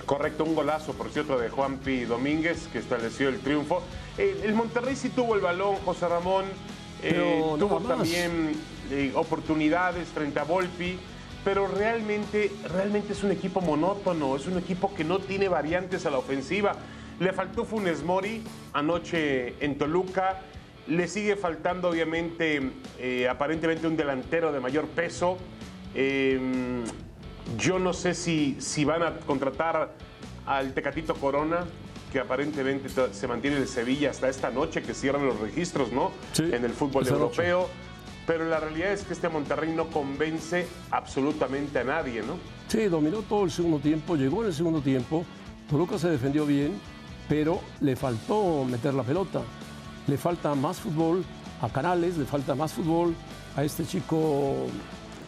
Correcto, 0.04 0.42
un 0.42 0.56
golazo, 0.56 0.92
por 0.94 1.10
cierto, 1.10 1.38
de 1.38 1.48
Juanpi 1.50 2.00
Domínguez, 2.04 2.66
que 2.72 2.80
estableció 2.80 3.28
el 3.28 3.38
triunfo. 3.38 3.80
Eh, 4.18 4.40
el 4.42 4.54
Monterrey 4.54 4.96
sí 4.96 5.10
tuvo 5.10 5.36
el 5.36 5.40
balón, 5.40 5.76
José 5.84 6.08
Ramón. 6.08 6.46
eh, 7.00 7.44
tuvo 7.60 7.78
también 7.78 8.54
eh, 8.90 9.12
oportunidades 9.14 10.08
frente 10.08 10.40
a 10.40 10.42
Volpi, 10.42 10.98
pero 11.46 11.68
realmente, 11.68 12.50
realmente 12.72 13.12
es 13.12 13.22
un 13.22 13.30
equipo 13.30 13.60
monótono, 13.60 14.34
es 14.34 14.48
un 14.48 14.58
equipo 14.58 14.92
que 14.92 15.04
no 15.04 15.20
tiene 15.20 15.46
variantes 15.48 16.04
a 16.04 16.10
la 16.10 16.18
ofensiva. 16.18 16.74
Le 17.20 17.32
faltó 17.32 17.64
Funes 17.64 18.02
Mori 18.02 18.42
anoche 18.72 19.54
en 19.64 19.78
Toluca, 19.78 20.40
le 20.88 21.06
sigue 21.06 21.36
faltando 21.36 21.90
obviamente, 21.90 22.72
eh, 22.98 23.28
aparentemente 23.28 23.86
un 23.86 23.96
delantero 23.96 24.50
de 24.50 24.58
mayor 24.58 24.86
peso. 24.88 25.38
Eh, 25.94 26.82
yo 27.56 27.78
no 27.78 27.92
sé 27.92 28.14
si, 28.14 28.56
si 28.58 28.84
van 28.84 29.04
a 29.04 29.16
contratar 29.18 29.94
al 30.46 30.74
Tecatito 30.74 31.14
Corona, 31.14 31.64
que 32.10 32.18
aparentemente 32.18 32.88
se 32.88 33.28
mantiene 33.28 33.58
en 33.58 33.68
Sevilla 33.68 34.10
hasta 34.10 34.28
esta 34.28 34.50
noche, 34.50 34.82
que 34.82 34.94
cierran 34.94 35.24
los 35.24 35.38
registros, 35.38 35.92
¿no? 35.92 36.10
Sí, 36.32 36.42
en 36.42 36.64
el 36.64 36.72
fútbol 36.72 37.04
esta 37.04 37.14
noche. 37.14 37.54
Pero 38.26 38.44
la 38.46 38.58
realidad 38.58 38.92
es 38.92 39.04
que 39.04 39.12
este 39.12 39.28
Monterrey 39.28 39.72
no 39.72 39.86
convence 39.88 40.66
absolutamente 40.90 41.78
a 41.78 41.84
nadie, 41.84 42.22
¿no? 42.22 42.38
Sí, 42.68 42.84
dominó 42.86 43.18
todo 43.22 43.44
el 43.44 43.50
segundo 43.50 43.78
tiempo, 43.78 44.16
llegó 44.16 44.42
en 44.42 44.48
el 44.48 44.54
segundo 44.54 44.80
tiempo. 44.80 45.24
Toluca 45.70 45.98
se 45.98 46.08
defendió 46.08 46.44
bien, 46.44 46.72
pero 47.28 47.60
le 47.80 47.94
faltó 47.94 48.64
meter 48.64 48.94
la 48.94 49.04
pelota. 49.04 49.42
Le 50.08 50.16
falta 50.18 50.54
más 50.54 50.78
fútbol 50.78 51.24
a 51.60 51.68
Canales, 51.68 52.16
le 52.18 52.24
falta 52.24 52.54
más 52.54 52.72
fútbol 52.72 53.14
a 53.56 53.62
este 53.64 53.84
chico 53.86 54.66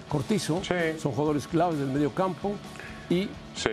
Cortizo. 0.09 0.61
Sí. 0.65 0.99
Son 1.00 1.12
jugadores 1.12 1.47
claves 1.47 1.79
del 1.79 1.89
medio 1.89 2.11
campo 2.11 2.55
y 3.11 3.29
Sí. 3.55 3.71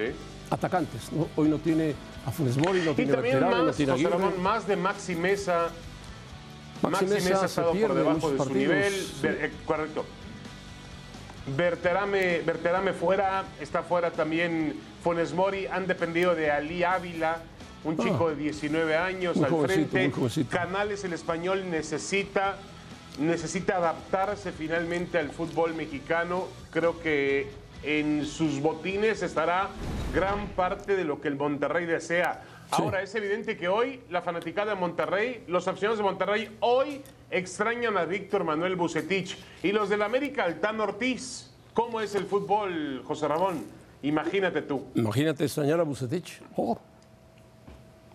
atacantes. 0.49 1.11
¿no? 1.11 1.27
Hoy 1.35 1.49
no 1.49 1.57
tiene 1.57 1.95
a 2.25 2.31
Funes 2.31 2.57
Mori, 2.57 2.81
no 2.83 2.91
Y 2.91 2.95
tiene 2.95 3.13
también 3.13 3.35
Berterame, 3.39 3.57
no 3.59 3.65
más, 3.67 3.75
tiene 3.75 3.91
José. 3.93 4.09
Ramón, 4.09 4.41
más 4.41 4.67
de 4.67 4.75
Maxi 4.75 5.15
Mesa. 5.15 5.69
Maxi 6.89 7.05
Maxi 7.05 7.15
Mesa, 7.15 7.29
Mesa 7.29 7.41
ha 7.43 7.45
estado 7.45 7.71
por 7.73 7.93
debajo 7.93 8.31
de 8.31 8.37
su 8.37 8.43
partidos, 8.43 8.53
nivel. 8.53 9.07
Ver- 9.21 9.37
eh, 9.45 9.51
correcto. 9.65 10.05
Berterame, 11.55 12.39
Berterame 12.41 12.93
fuera, 12.93 13.43
está 13.61 13.83
fuera 13.83 14.11
también 14.11 14.75
Funes 15.03 15.33
Mori, 15.33 15.67
han 15.67 15.85
dependido 15.85 16.33
de 16.33 16.49
Ali 16.49 16.83
Ávila, 16.83 17.37
un 17.83 17.95
Ah. 17.99 18.03
chico 18.03 18.29
de 18.29 18.35
19 18.35 18.95
años 18.97 19.37
al 19.37 19.49
jovencito, 19.51 19.91
frente. 19.91 20.45
Canales, 20.49 21.03
el 21.03 21.13
español, 21.13 21.69
necesita, 21.69 22.57
necesita 23.19 23.77
adaptarse 23.77 24.51
finalmente 24.51 25.19
al 25.19 25.29
fútbol 25.29 25.75
mexicano. 25.75 26.47
Creo 26.71 26.99
que 26.99 27.47
en 27.83 28.25
sus 28.25 28.59
botines 28.59 29.21
estará 29.21 29.69
gran 30.15 30.47
parte 30.47 30.95
de 30.95 31.03
lo 31.03 31.21
que 31.21 31.27
el 31.27 31.35
Monterrey 31.35 31.85
desea. 31.85 32.41
Ahora, 32.71 33.01
es 33.01 33.13
evidente 33.15 33.55
que 33.57 33.67
hoy 33.67 34.01
la 34.09 34.21
fanaticada 34.21 34.73
de 34.73 34.79
Monterrey, 34.79 35.43
los 35.47 35.67
aficionados 35.67 35.97
de 35.99 36.03
Monterrey, 36.03 36.57
hoy 36.61 37.01
extrañan 37.31 37.97
a 37.97 38.05
Víctor 38.05 38.43
Manuel 38.43 38.75
Bucetich. 38.75 39.37
Y 39.63 39.71
los 39.71 39.89
del 39.89 40.01
América, 40.01 40.43
Altán 40.43 40.79
Ortiz. 40.79 41.51
¿Cómo 41.73 42.01
es 42.01 42.15
el 42.15 42.25
fútbol, 42.25 43.01
José 43.05 43.27
Ramón? 43.27 43.65
Imagínate 44.01 44.61
tú. 44.61 44.85
Imagínate 44.95 45.43
extrañar 45.45 45.79
a 45.79 45.83
Bucetich. 45.83 46.41
Oh. 46.55 46.77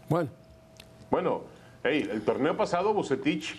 Bueno, 0.09 0.31
Bueno, 1.11 1.43
hey, 1.83 2.09
el 2.11 2.23
torneo 2.23 2.57
pasado 2.57 2.95
Bucetich 2.95 3.57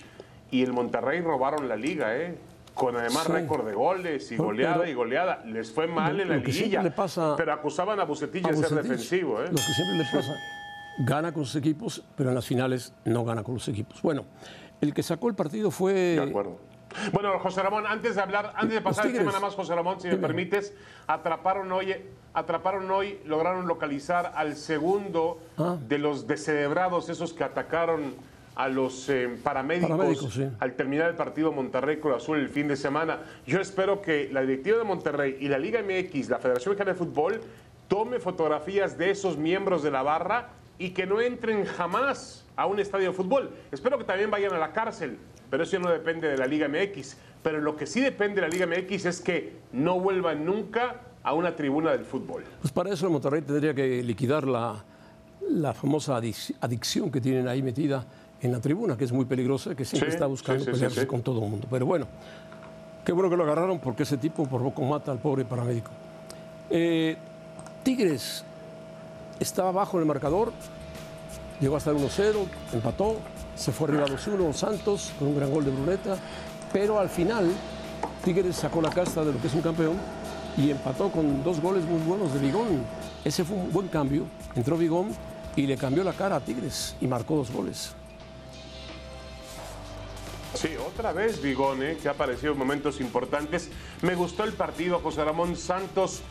y 0.52 0.64
el 0.64 0.72
Monterrey 0.72 1.20
robaron 1.22 1.68
la 1.68 1.76
liga, 1.76 2.16
¿eh? 2.18 2.38
Con 2.74 2.96
además 2.96 3.24
Sí. 3.26 3.32
récord 3.34 3.66
de 3.68 3.74
goles 3.74 4.32
y 4.32 4.36
Pero- 4.36 4.46
goleada 4.46 4.78
pero- 4.80 4.90
y 4.90 4.94
goleada. 4.94 5.44
Les 5.46 5.70
fue 5.72 5.86
mal 5.88 6.18
en 6.22 6.30
la 6.30 6.38
liguilla. 6.38 6.82
le 6.82 6.92
pasa 6.92 7.36
pero 7.36 7.52
acusaban 7.52 8.00
a 8.00 8.06
Bucetich 8.06 8.46
a 8.46 8.50
de 8.52 8.56
ser 8.56 8.70
defensivo, 8.70 9.42
¿eh? 9.42 9.48
Lo 9.48 9.56
que 9.56 9.62
siempre 9.62 9.98
le 9.98 10.06
pasa, 10.06 10.34
gana 11.00 11.34
con 11.34 11.46
sus 11.46 11.56
equipos, 11.56 12.04
pero 12.16 12.30
en 12.30 12.36
las 12.36 12.46
finales 12.46 12.94
no 13.06 13.24
gana 13.24 13.44
con 13.44 13.56
los 13.56 13.68
equipos. 13.68 14.02
Bueno, 14.02 14.26
el 14.82 14.94
que 14.94 15.04
sacó 15.04 15.30
el 15.30 15.36
partido 15.36 15.72
fue 15.72 15.94
De 15.94 16.22
acuerdo. 16.22 16.58
Bueno, 17.14 17.40
José 17.40 17.62
Ramón, 17.64 17.86
antes 17.88 18.16
de 18.16 18.22
hablar, 18.22 18.52
antes 18.56 18.74
de 18.76 18.82
pasar 18.82 19.06
el 19.08 19.14
tema 19.14 19.28
nada 19.28 19.40
más, 19.40 19.56
José 19.56 19.74
Ramón, 19.74 20.02
si 20.02 20.10
me 20.10 20.18
permites, 20.18 20.74
atraparon 21.08 21.72
hoy, 21.72 21.96
atraparon 22.34 22.92
hoy, 22.92 23.18
lograron 23.26 23.66
localizar 23.66 24.34
al 24.36 24.58
segundo 24.58 25.40
Ah. 25.58 25.78
de 25.88 25.98
los 26.00 26.28
descerebrados, 26.28 27.08
esos 27.08 27.32
que 27.34 27.46
atacaron 27.46 28.14
a 28.56 28.68
los 28.68 29.08
eh, 29.08 29.30
paramédicos, 29.42 29.90
Paramédicos, 29.90 30.34
sí. 30.34 30.50
al 30.60 30.74
terminar 30.74 31.10
el 31.10 31.16
partido 31.16 31.54
Monterrey 31.54 31.98
Cruz 32.02 32.18
Azul 32.18 32.38
el 32.40 32.50
fin 32.50 32.68
de 32.68 32.76
semana. 32.76 33.20
Yo 33.48 33.62
espero 33.62 34.02
que 34.02 34.30
la 34.30 34.42
directiva 34.42 34.78
de 34.78 34.84
Monterrey 34.84 35.38
y 35.40 35.48
la 35.48 35.58
Liga 35.58 35.80
MX, 35.82 36.28
la 36.30 36.40
Federación 36.40 36.74
Mexicana 36.74 36.92
de 36.92 36.98
Fútbol, 36.98 37.40
tome 37.88 38.20
fotografías 38.20 38.98
de 38.98 39.12
esos 39.12 39.38
miembros 39.38 39.82
de 39.82 39.92
la 39.92 40.04
barra 40.04 40.50
y 40.86 40.90
que 40.92 41.06
no 41.06 41.22
entren 41.22 41.66
jamás 41.66 42.44
a 42.56 42.66
un 42.66 42.80
estadio 42.80 43.08
de 43.12 43.14
fútbol. 43.14 43.52
Espero 43.72 43.98
que 43.98 44.04
también 44.04 44.32
vayan 44.32 44.54
a 44.54 44.58
la 44.58 44.72
cárcel, 44.72 45.18
pero 45.50 45.64
eso 45.64 45.74
ya 45.74 45.80
no 45.80 45.90
depende 45.92 46.28
de 46.28 46.38
la 46.38 46.48
Liga 46.48 46.68
MX. 46.68 47.18
Pero 47.44 47.60
lo 47.62 47.76
que 47.76 47.86
sí 47.86 48.02
depende 48.02 48.42
de 48.42 48.48
la 48.48 48.48
Liga 48.48 48.66
MX 48.68 49.06
es 49.06 49.22
que 49.22 49.58
no 49.74 50.00
vuelvan 50.00 50.46
nunca 50.46 51.02
a 51.24 51.34
una 51.34 51.56
tribuna 51.56 51.92
del 51.92 52.04
fútbol. 52.06 52.44
Pues 52.62 52.72
para 52.74 52.92
eso 52.92 53.06
el 53.06 53.12
Monterrey 53.12 53.42
tendría 53.42 53.74
que 53.76 54.02
liquidar 54.04 54.48
la, 54.48 54.84
la 55.50 55.74
famosa 55.74 56.20
adic- 56.20 56.56
adicción 56.62 57.12
que 57.12 57.22
tienen 57.22 57.48
ahí 57.48 57.62
metida 57.62 58.06
en 58.42 58.52
la 58.52 58.60
tribuna, 58.60 58.98
que 58.98 59.04
es 59.06 59.12
muy 59.12 59.26
peligrosa, 59.26 59.76
que 59.76 59.86
siempre 59.86 60.10
Sí, 60.10 60.16
está 60.16 60.26
buscando 60.26 60.62
sí, 60.64 60.66
sí, 60.66 60.72
sí, 60.72 60.80
pelearse 60.80 61.06
con 61.08 61.22
todo 61.22 61.44
el 61.44 61.50
mundo. 61.50 61.68
Pero 61.70 61.86
bueno, 61.86 62.08
qué 63.06 63.12
bueno 63.12 63.30
que 63.30 63.38
lo 63.38 63.44
agarraron 63.44 63.80
porque 63.80 64.02
ese 64.04 64.18
tipo 64.18 64.48
por 64.48 64.64
poco 64.64 64.82
mata 64.84 65.12
al 65.12 65.20
pobre 65.20 65.46
paramédico. 65.46 65.92
Eh, 66.72 67.18
Tigres 67.84 68.46
estaba 69.42 69.70
abajo 69.70 69.98
en 69.98 70.04
el 70.04 70.08
marcador, 70.08 70.54
llegó 71.60 71.76
a 71.76 71.78
estar 71.80 71.94
1-0, 71.94 72.46
empató, 72.74 73.18
se 73.56 73.72
fue 73.72 73.88
arriba 73.90 74.06
2-1 74.06 74.54
Santos 74.54 75.12
con 75.18 75.30
un 75.30 75.36
gran 75.36 75.52
gol 75.52 75.66
de 75.66 75.72
Bruneta, 75.72 76.18
pero 76.72 77.00
al 77.00 77.10
final 77.10 77.52
Tigres 78.24 78.56
sacó 78.56 78.82
la 78.82 78.90
casta 78.90 79.26
de 79.26 79.34
lo 79.34 79.42
que 79.42 79.48
es 79.48 79.54
un 79.54 79.62
campeón 79.62 79.98
y 80.58 80.70
empató 80.70 81.10
con 81.10 81.44
dos 81.44 81.60
goles 81.60 81.84
muy 81.86 82.00
buenos 82.02 82.34
de 82.34 82.40
Vigón. 82.40 82.86
Ese 83.24 83.44
fue 83.44 83.58
un 83.58 83.72
buen 83.72 83.88
cambio. 83.88 84.26
Entró 84.56 84.78
Vigón 84.78 85.10
y 85.56 85.66
le 85.66 85.78
cambió 85.78 86.04
la 86.04 86.14
cara 86.14 86.36
a 86.38 86.40
Tigres 86.40 86.96
y 87.02 87.08
marcó 87.08 87.36
dos 87.36 87.52
goles. 87.52 87.94
Sí, 90.54 90.70
otra 90.86 91.14
vez 91.14 91.42
Vigón, 91.42 91.82
¿eh? 91.82 91.98
que 92.02 92.10
ha 92.10 92.12
aparecido 92.12 92.54
en 92.54 92.60
momentos 92.60 93.00
importantes. 93.00 93.70
Me 94.02 94.16
gustó 94.16 94.44
el 94.44 94.54
partido, 94.54 95.00
José 95.00 95.24
Ramón 95.24 95.56
Santos. 95.56 96.22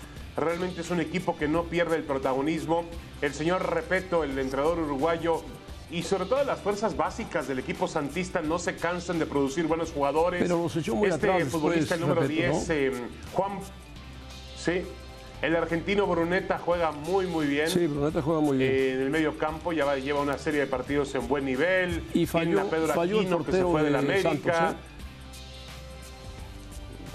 Realmente 0.41 0.81
es 0.81 0.91
un 0.91 1.01
equipo 1.01 1.37
que 1.37 1.47
no 1.49 1.65
pierde 1.65 1.97
el 1.97 2.03
protagonismo. 2.03 2.85
El 3.21 3.35
señor 3.35 3.69
Repeto, 3.75 4.25
el 4.25 4.39
entrenador 4.39 4.79
uruguayo, 4.79 5.43
y 5.91 6.03
sobre 6.03 6.25
todo 6.25 6.43
las 6.45 6.61
fuerzas 6.61 6.97
básicas 6.97 7.47
del 7.49 7.59
equipo 7.59 7.87
santista 7.89 8.41
no 8.41 8.59
se 8.59 8.77
cansan 8.77 9.19
de 9.19 9.27
producir 9.27 9.67
buenos 9.67 9.93
jugadores. 9.93 10.41
Pero 10.43 10.63
los 10.63 10.77
echó 10.77 10.95
muy 10.95 11.09
este 11.11 11.29
atrás 11.31 11.49
futbolista 11.49 11.97
después, 11.97 12.01
número 12.01 12.21
Repeto, 12.23 12.53
10, 12.53 12.71
eh, 12.71 12.93
Juan. 13.33 13.51
Sí, 14.57 14.83
el 15.43 15.57
argentino 15.57 16.07
Bruneta 16.07 16.59
juega 16.59 16.93
muy, 16.93 17.27
muy 17.27 17.47
bien. 17.47 17.69
Sí, 17.69 17.87
Bruneta 17.87 18.23
juega 18.23 18.41
muy 18.41 18.59
bien. 18.59 18.71
Eh, 18.71 18.93
en 18.95 19.01
el 19.03 19.11
medio 19.11 19.37
campo 19.37 19.73
ya 19.73 19.85
va- 19.85 19.97
lleva 19.97 20.21
una 20.21 20.39
serie 20.39 20.61
de 20.61 20.67
partidos 20.67 21.15
en 21.15 21.27
buen 21.29 21.45
nivel. 21.45 22.03
Y 22.15 22.27
falló- 22.27 22.69
Pedro 22.69 22.89
falló 22.95 23.21
el 23.21 23.27
Aquino, 23.27 23.45
que 23.45 23.53
se 23.53 23.63
fue 23.65 23.83
de 23.83 23.97
América. 23.99 24.31
Santos, 24.55 24.75
¿eh? 24.75 24.90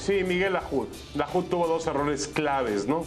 Sí, 0.05 0.23
Miguel 0.23 0.53
Lajud. 0.53 0.87
Lajud 1.15 1.45
tuvo 1.45 1.65
dos 1.65 1.87
errores 1.87 2.27
claves, 2.27 2.87
¿no? 2.87 3.05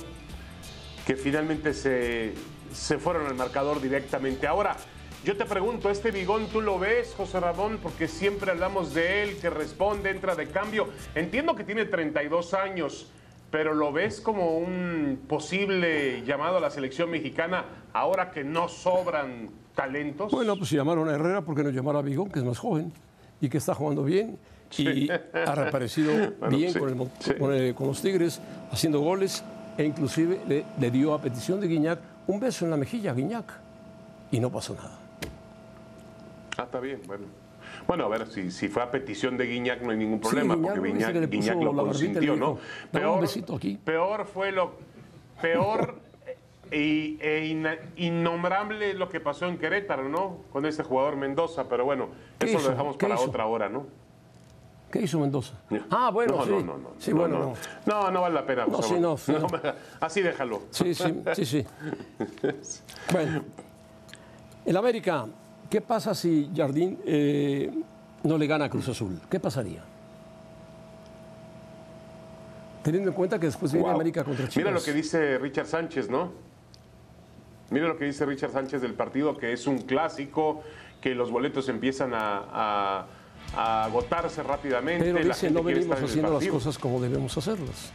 Que 1.07 1.15
finalmente 1.15 1.73
se, 1.73 2.35
se 2.73 2.99
fueron 2.99 3.29
al 3.29 3.37
marcador 3.37 3.81
directamente. 3.81 4.49
Ahora, 4.49 4.77
yo 5.25 5.37
te 5.37 5.45
pregunto, 5.45 5.91
¿este 5.91 6.11
Bigón 6.11 6.49
tú 6.49 6.61
lo 6.61 6.77
ves, 6.81 7.15
José 7.17 7.39
Ramón? 7.39 7.79
Porque 7.81 8.09
siempre 8.09 8.51
hablamos 8.51 8.95
de 8.95 9.23
él, 9.23 9.37
que 9.39 9.49
responde, 9.49 10.11
entra 10.11 10.35
de 10.35 10.49
cambio. 10.49 10.89
Entiendo 11.15 11.55
que 11.55 11.63
tiene 11.63 11.85
32 11.85 12.53
años, 12.55 13.13
pero 13.53 13.75
¿lo 13.75 13.93
ves 13.93 14.21
como 14.21 14.59
un 14.59 15.21
posible 15.29 16.25
llamado 16.25 16.57
a 16.57 16.61
la 16.61 16.71
selección 16.71 17.13
mexicana 17.13 17.65
ahora 17.93 18.33
que 18.33 18.43
no 18.43 18.67
sobran 18.67 19.51
talentos? 19.77 20.33
Bueno, 20.33 20.57
pues 20.57 20.69
llamaron 20.71 21.09
a 21.09 21.15
Herrera, 21.15 21.43
¿por 21.43 21.55
qué 21.55 21.63
no 21.63 21.71
llamar 21.71 21.95
a 21.95 22.03
Vigón, 22.03 22.29
que 22.29 22.41
es 22.41 22.45
más 22.45 22.59
joven 22.59 22.93
y 23.41 23.49
que 23.49 23.59
está 23.59 23.73
jugando 23.73 24.03
bien? 24.03 24.37
Y 24.77 25.09
ha 25.11 25.55
reaparecido 25.55 26.13
Bueno, 26.41 26.57
bien 26.57 26.73
sí, 26.73 26.79
con, 26.79 26.89
el 26.89 26.95
Mon- 26.95 27.11
sí. 27.21 27.35
con, 27.35 27.53
el- 27.55 27.75
con 27.75 27.87
los 27.87 28.03
Tigres, 28.03 28.41
haciendo 28.71 29.01
goles, 29.01 29.43
e 29.77 29.85
inclusive 29.85 30.41
le, 30.47 30.65
le 30.79 30.91
dio 30.91 31.15
a 31.15 31.21
petición 31.21 31.61
de 31.61 31.69
Guiñac 31.69 31.99
un 32.27 32.41
beso 32.41 32.65
en 32.65 32.71
la 32.71 32.77
mejilla 32.77 33.13
a 33.13 33.15
Guiñac. 33.15 33.53
Y 34.31 34.41
no 34.41 34.51
pasó 34.51 34.75
nada. 34.75 34.99
Ah, 36.59 36.65
está 36.65 36.81
bien, 36.81 37.01
bueno. 37.07 37.25
Bueno, 37.87 38.05
a 38.05 38.09
ver, 38.09 38.27
si, 38.27 38.51
si 38.51 38.69
fue 38.69 38.83
a 38.83 38.91
petición 38.91 39.37
de 39.39 39.47
Guiñac 39.47 39.81
no 39.83 39.91
hay 39.93 39.97
ningún 39.97 40.21
problema, 40.21 40.57
porque 40.57 40.81
Guiñac, 40.81 41.15
le 41.15 41.65
lo 41.65 41.73
consintió, 41.85 42.21
dijo, 42.21 42.37
¿no? 42.37 42.59
"Dame 42.93 43.07
un 43.09 43.21
besito 43.21 43.57
aquí". 43.57 43.79
peor 43.83 44.27
fue 44.27 44.53
lo... 44.53 44.73
Peor 45.41 45.95
e, 46.71 47.17
e 47.21 47.47
innombrable 47.97 48.93
lo 48.95 49.09
que 49.09 49.21
pasó 49.21 49.47
en 49.47 49.57
Querétaro, 49.57 50.09
¿no? 50.09 50.39
Con 50.53 50.67
este 50.67 50.83
jugador 50.83 51.17
Mendoza, 51.17 51.69
pero 51.69 51.85
bueno, 51.85 52.09
¿Qué 52.39 52.47
eso 52.47 52.59
hizo? 52.59 52.65
lo 52.67 52.71
dejamos 52.73 52.97
¿Qué 52.97 53.07
para 53.07 53.15
hizo? 53.15 53.31
otra 53.31 53.47
hora, 53.47 53.69
¿no? 53.69 53.87
¿Qué 54.91 55.03
hizo 55.03 55.19
Mendoza? 55.21 55.53
Ah, 55.91 56.11
bueno, 56.11 56.37
no, 56.37 56.45
sí. 56.45 56.51
no, 56.51 56.61
no, 56.63 56.79
no, 56.79 56.91
sí, 56.99 57.11
no, 57.11 57.17
bueno, 57.19 57.55
no. 57.87 58.11
no. 58.11 58.21
Vale 58.23 58.35
la 58.35 58.47
pena. 58.47 58.67
No, 58.67 58.81
sí, 58.83 58.95
no, 58.99 59.19
sí. 59.19 59.35
así 60.01 60.23
déjalo. 60.23 60.63
Sí, 60.71 60.95
sí, 60.95 61.23
sí, 61.35 61.45
sí. 61.45 61.67
Bueno, 63.13 63.43
el 64.65 64.77
América, 64.77 65.27
¿qué 65.69 65.81
pasa 65.83 66.15
si 66.15 66.51
Jardín 66.57 66.99
eh, 67.05 67.71
no 68.23 68.39
le 68.39 68.47
gana 68.47 68.65
a 68.67 68.71
Cruz 68.71 68.89
Azul? 68.89 69.21
¿Qué 69.31 69.39
pasaría? 69.39 69.83
Teniendo 72.83 73.11
en 73.11 73.15
cuenta 73.17 73.39
que 73.39 73.47
después 73.47 73.73
viene 73.73 73.87
Wow. 73.87 73.95
América 73.97 74.25
contra 74.25 74.49
Chivas. 74.49 74.57
Mira 74.57 74.71
lo 74.71 74.83
que 74.83 74.93
dice 74.93 75.39
Richard 75.39 75.67
Sánchez, 75.67 76.09
¿no? 76.09 76.33
Mira 77.71 77.87
lo 77.89 77.99
que 77.99 78.07
dice 78.07 78.25
Richard 78.25 78.53
Sánchez 78.53 78.81
del 78.81 78.95
partido, 78.95 79.37
que 79.37 79.53
es 79.53 79.67
un 79.67 79.79
clásico, 79.83 80.63
que 81.03 81.15
los 81.15 81.31
boletos 81.31 81.69
empiezan 81.69 82.15
a, 82.15 82.45
a- 82.51 83.07
a 83.57 83.85
agotarse 83.85 84.43
rápidamente. 84.43 85.05
Pero 85.13 85.19
la 85.19 85.35
dice, 85.35 85.47
gente 85.47 85.61
no 85.61 85.65
venimos 85.65 85.97
haciendo 86.01 86.23
las 86.29 86.33
partido". 86.39 86.55
cosas 86.55 86.79
como 86.79 87.01
debemos 87.01 87.37
hacerlas. 87.37 87.93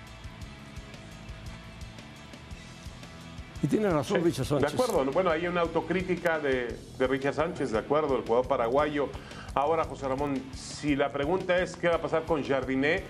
Y 3.61 3.67
tiene 3.67 3.89
razón 3.89 4.21
Richard 4.23 4.43
De 4.45 4.49
Sánchez. 4.59 4.73
acuerdo, 4.73 5.05
bueno, 5.13 5.29
hay 5.31 5.47
una 5.47 5.61
autocrítica 5.61 6.37
de, 6.37 6.77
de 6.97 7.07
Richard 7.07 7.35
Sánchez, 7.35 7.71
de 7.71 7.77
acuerdo, 7.77 8.17
el 8.17 8.23
jugador 8.23 8.45
paraguayo. 8.45 9.07
Ahora, 9.53 9.85
José 9.85 10.05
Ramón, 10.07 10.41
si 10.53 10.97
la 10.97 11.13
pregunta 11.13 11.57
es 11.59 11.77
qué 11.77 11.87
va 11.87 11.95
a 11.95 12.01
pasar 12.01 12.23
con 12.25 12.43
Jardiné, 12.43 13.03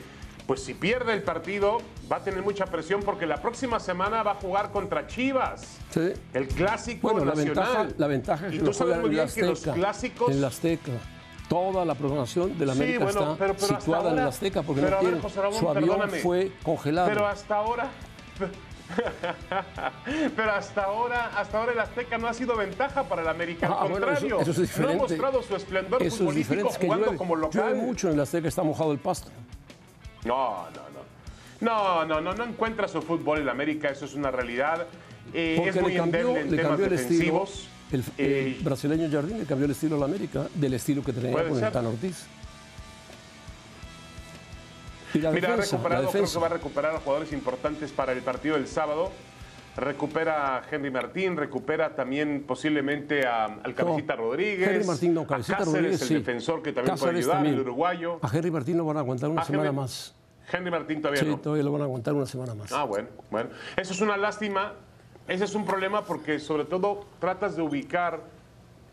pues 0.46 0.62
si 0.64 0.76
pierde 0.76 1.14
el 1.14 1.24
partido 1.24 1.80
va 2.12 2.18
a 2.18 2.24
tener 2.24 2.44
mucha 2.44 2.66
presión 2.68 3.02
porque 3.02 3.26
la 3.26 3.42
próxima 3.42 3.80
semana 3.80 4.22
va 4.22 4.32
a 4.34 4.36
jugar 4.36 4.72
contra 4.72 5.08
Chivas. 5.08 5.78
Sí. 5.90 6.12
El 6.36 6.48
clásico 6.50 7.10
Bueno, 7.14 7.26
la 7.26 7.34
nacional. 7.34 7.66
ventaja, 7.66 7.88
la 7.98 8.08
ventaja 8.08 8.48
es 8.48 8.54
y 8.54 8.56
que 8.58 8.60
tú 8.60 8.66
lo 8.68 8.74
sabes 8.74 8.98
muy 9.00 9.10
en 9.10 9.16
la 9.18 9.24
bien 9.24 9.34
que 9.36 9.42
los 9.42 9.62
clásicos. 9.62 10.30
En 10.32 10.42
la 10.42 10.48
Azteca. 10.48 10.92
Toda 11.54 11.86
la 11.86 11.94
programación 11.96 12.58
de 12.58 12.66
la 12.66 12.74
Sí, 12.74 12.82
América 12.82 13.04
bueno, 13.04 13.20
está 13.22 13.36
pero- 13.38 13.54
pero 13.54 13.68
situada 13.80 14.02
en 14.02 14.10
ahora- 14.10 14.24
la 14.24 14.30
Azteca 14.30 14.64
porque 14.64 14.82
no 14.82 14.88
tiene- 14.98 15.22
su 15.30 15.40
avión 15.70 15.74
perdóname. 15.74 16.20
fue 16.20 16.52
congelado. 16.64 17.08
Pero 17.10 17.28
hasta 17.28 17.56
ahora. 17.56 17.90
Pero 20.36 20.52
hasta 20.52 20.84
ahora, 20.84 21.32
hasta 21.38 21.60
ahora 21.60 21.72
el 21.72 21.80
Azteca 21.80 22.18
no 22.18 22.28
ha 22.28 22.34
sido 22.34 22.56
ventaja 22.56 23.04
para 23.04 23.22
el 23.22 23.28
América. 23.28 23.68
Al 23.68 23.74
Ah, 23.74 23.76
bueno, 23.90 23.96
eso- 24.12 24.28
contrario, 24.28 24.40
eso 24.42 24.64
es 24.64 24.80
no 24.80 24.90
ha 24.90 24.94
mostrado 24.94 25.42
su 25.42 25.56
esplendor 25.56 26.04
Eso 26.04 26.18
futbolístico 26.18 26.70
es 26.70 26.78
jugando 26.78 27.06
llueve, 27.06 27.18
como 27.18 27.36
local. 27.36 27.62
llueve 27.64 27.82
mucho 27.86 28.10
en 28.10 28.18
la 28.18 28.24
Azteca, 28.24 28.48
está 28.48 28.62
mojado 28.64 28.92
el 28.92 29.00
pasto. 29.00 29.30
No, 30.26 30.66
no, 30.70 30.82
no. 30.90 31.04
No, 31.62 32.06
no, 32.06 32.22
no, 32.22 32.34
no 32.34 32.44
encuentra 32.44 32.88
su 32.88 33.02
fútbol 33.02 33.40
en 33.40 33.50
América, 33.50 33.90
eso 33.90 34.06
es 34.06 34.14
una 34.16 34.32
realidad. 34.32 34.86
Eh, 35.34 35.64
es 35.66 35.82
muy 35.82 35.92
le 35.94 35.98
cambió, 35.98 36.20
endeble 36.20 36.42
en 36.42 36.52
le 36.52 36.58
temas 36.58 36.70
cambió 36.72 36.86
el 37.98 38.04
defensivos. 38.04 38.20
El, 38.20 38.48
Eh, 38.48 38.58
brasileño 38.64 39.10
cambió 39.48 39.66
el 39.66 39.72
estilo 39.72 39.96
a 39.96 40.00
la 40.00 40.06
América 40.06 40.48
del 40.56 40.74
estilo 40.74 41.04
que 41.04 41.14
tenía 41.14 41.32
con 41.48 41.64
el 41.64 41.72
Tan 41.72 41.86
Ortiz. 41.86 42.26
Y 45.14 45.20
la 45.20 45.32
Mira, 45.32 45.54
ha 45.54 45.58
la 45.58 45.64
recuperado, 45.64 46.10
creo 46.10 46.26
que 46.26 46.40
va 46.40 46.46
a 46.48 46.50
recuperar 46.50 46.96
a 46.96 47.00
jugadores 47.00 47.32
importantes 47.34 47.92
para 47.92 48.14
el 48.14 48.22
partido 48.22 48.56
del 48.56 48.68
sábado. 48.68 49.12
Recupera 49.76 50.58
a 50.58 50.62
Henry 50.70 50.92
Martín, 50.92 51.36
recupera 51.36 51.96
también 51.96 52.44
posiblemente 52.48 53.26
a- 53.26 53.46
al 53.46 53.74
Cabecita 53.74 54.16
Rodríguez. 54.16 54.68
Henry 54.70 54.86
Martín 54.86 55.14
no, 55.16 55.22
a 55.22 55.28
Cabecita 55.28 55.58
Cáceres, 55.58 55.74
Rodríguez 55.76 56.02
el 56.04 56.08
sí. 56.08 56.14
defensor 56.16 56.62
que 56.62 56.74
también 56.74 56.96
puede 56.98 57.18
ayudar, 57.18 57.36
también. 57.38 57.56
el 57.56 57.62
uruguayo. 57.62 58.20
A 58.22 58.30
Henry 58.36 58.52
Martín 58.52 58.78
lo 58.78 58.86
van 58.86 58.98
a 58.98 59.00
aguantar 59.02 59.30
una 59.30 59.42
A 59.42 59.46
semana 59.46 59.70
Henry- 59.70 59.76
más. 59.76 60.14
Henry 60.52 60.70
Martín 60.72 61.02
todavía 61.02 61.22
Sí, 61.22 61.28
no. 61.28 61.40
todavía 61.40 61.64
lo 61.64 61.72
van 61.72 61.82
a 61.82 61.86
aguantar 61.86 62.14
una 62.14 62.26
semana 62.28 62.54
más. 62.54 62.72
Ah, 62.72 62.84
bueno, 62.84 63.08
bueno. 63.32 63.50
Eso 63.78 63.94
es 63.94 64.02
una 64.02 64.16
lástima. 64.18 64.74
Ese 65.28 65.46
es 65.46 65.56
un 65.56 65.66
problema 65.66 66.04
porque 66.06 66.40
sobre 66.40 66.66
todo 66.66 67.06
tratas 67.20 67.56
de 67.56 67.62
ubicar 67.62 68.22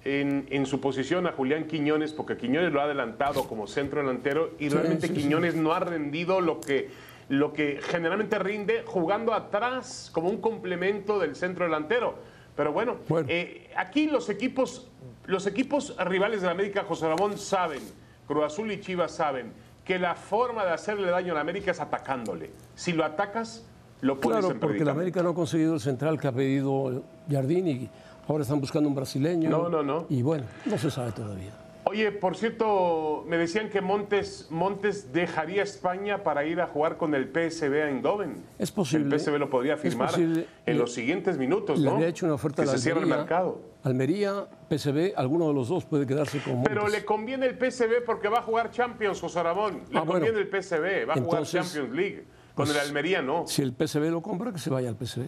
en, 0.05 0.47
en 0.51 0.65
su 0.67 0.81
posición 0.81 1.27
a 1.27 1.33
Julián 1.33 1.65
Quiñones, 1.65 2.13
porque 2.13 2.37
Quiñones 2.37 2.73
lo 2.73 2.81
ha 2.81 2.85
adelantado 2.85 3.45
como 3.49 3.67
centro 3.67 4.01
delantero 4.01 4.53
y 4.59 4.71
Sí, 4.71 4.77
realmente 4.77 5.09
sí, 5.09 5.15
sí. 5.15 5.21
Quiñones 5.23 5.55
no 5.57 5.73
ha 5.73 5.81
rendido 5.81 6.41
lo 6.41 6.61
que, 6.61 6.91
lo 7.29 7.53
que 7.53 7.81
generalmente 7.83 8.39
rinde 8.39 8.83
jugando 8.87 9.35
atrás 9.35 10.11
como 10.15 10.29
un 10.31 10.41
complemento 10.41 11.19
del 11.19 11.35
centro 11.37 11.65
delantero. 11.65 12.15
Pero 12.57 12.73
bueno, 12.73 12.97
Bueno. 13.09 13.27
eh, 13.31 13.71
aquí 13.77 14.07
los 14.07 14.29
equipos, 14.29 14.89
los 15.27 15.47
equipos 15.47 15.97
rivales 16.05 16.41
de 16.43 16.47
la 16.47 16.53
América, 16.53 16.85
José 16.87 17.09
Ramón, 17.09 17.37
saben, 17.39 17.81
Cruz 18.27 18.45
Azul 18.45 18.71
y 18.73 18.81
Chivas 18.81 19.13
saben, 19.13 19.53
que 19.85 19.99
la 19.99 20.15
forma 20.15 20.65
de 20.65 20.71
hacerle 20.73 21.11
daño 21.11 21.33
a 21.33 21.35
la 21.37 21.41
América 21.41 21.71
es 21.73 21.81
atacándole. 21.81 22.51
Si 22.75 22.93
lo 22.93 23.05
atacas, 23.05 23.67
lo 24.01 24.19
Claro, 24.21 24.55
porque 24.61 24.85
la. 24.85 24.93
América 24.93 25.23
no 25.23 25.31
ha 25.31 25.35
conseguido 25.35 25.75
el 25.75 25.81
central 25.81 26.19
que 26.19 26.29
ha 26.29 26.33
pedido 26.33 27.03
Jardín 27.31 27.69
y 27.69 27.89
ahora 28.29 28.43
están 28.43 28.61
buscando 28.61 28.89
un 28.89 28.95
brasileño. 28.95 29.51
No, 29.51 29.69
no, 29.69 29.83
no. 29.83 30.07
Y 30.09 30.23
bueno, 30.23 30.45
no 30.67 30.79
se 30.79 30.91
sabe 30.91 31.13
todavía. 31.13 31.51
Oye, 31.85 32.13
por 32.13 32.37
cierto, 32.37 33.25
me 33.27 33.37
decían 33.37 33.69
que 33.71 33.81
Montes, 33.81 34.47
Montes 34.51 35.13
dejaría 35.13 35.63
España 35.63 36.23
para 36.23 36.45
ir 36.45 36.61
a 36.61 36.67
jugar 36.69 36.97
con 36.99 37.15
el 37.15 37.25
PSV 37.33 37.73
a 37.83 37.89
Eindhoven. 37.89 38.45
Es 38.59 38.71
posible. 38.71 39.13
El 39.17 39.19
PSV 39.21 39.39
lo 39.39 39.51
podría 39.51 39.77
firmar 39.77 40.11
en 40.17 40.35
Le- 40.67 40.75
los 40.75 40.93
siguientes 40.93 41.37
minutos, 41.39 41.79
Le 41.81 41.87
¿no? 41.89 41.97
había 41.97 42.09
hecho 42.09 42.27
una 42.27 42.35
oferta 42.35 42.63
que 42.63 42.69
a 42.69 42.73
la 42.73 42.79
se 42.79 42.85
cierra 42.85 42.99
el 42.99 43.05
Almería. 43.05 43.23
mercado. 43.25 43.61
Almería, 43.83 44.47
PSV, 44.69 45.15
alguno 45.17 45.49
de 45.49 45.55
los 45.55 45.69
dos 45.69 45.85
puede 45.87 46.07
quedarse 46.07 46.39
con 46.43 46.63
Pero 46.63 46.87
le 46.87 47.05
conviene 47.05 47.47
el 47.47 47.57
PSV 47.59 48.05
porque 48.05 48.29
va 48.29 48.39
a 48.39 48.43
jugar 48.43 48.71
Champions, 48.71 49.19
José 49.21 49.43
Ramón. 49.43 49.81
Le 49.91 49.99
Ah, 49.99 50.03
bueno. 50.03 50.25
conviene 50.27 50.39
el 50.39 50.49
PSV, 50.49 51.07
va 51.09 51.15
a 51.15 51.21
jugar 51.21 51.43
Champions 51.45 51.91
League. 51.93 52.25
Con 52.55 52.67
pues, 52.67 52.71
el 52.71 52.79
Almería 52.79 53.23
no. 53.23 53.47
Si 53.47 53.63
el 53.63 53.73
PSV 53.73 54.11
lo 54.11 54.21
compra, 54.23 54.53
que 54.53 54.59
se 54.59 54.71
vaya 54.71 54.89
al 54.89 54.97
PSV. 54.97 55.23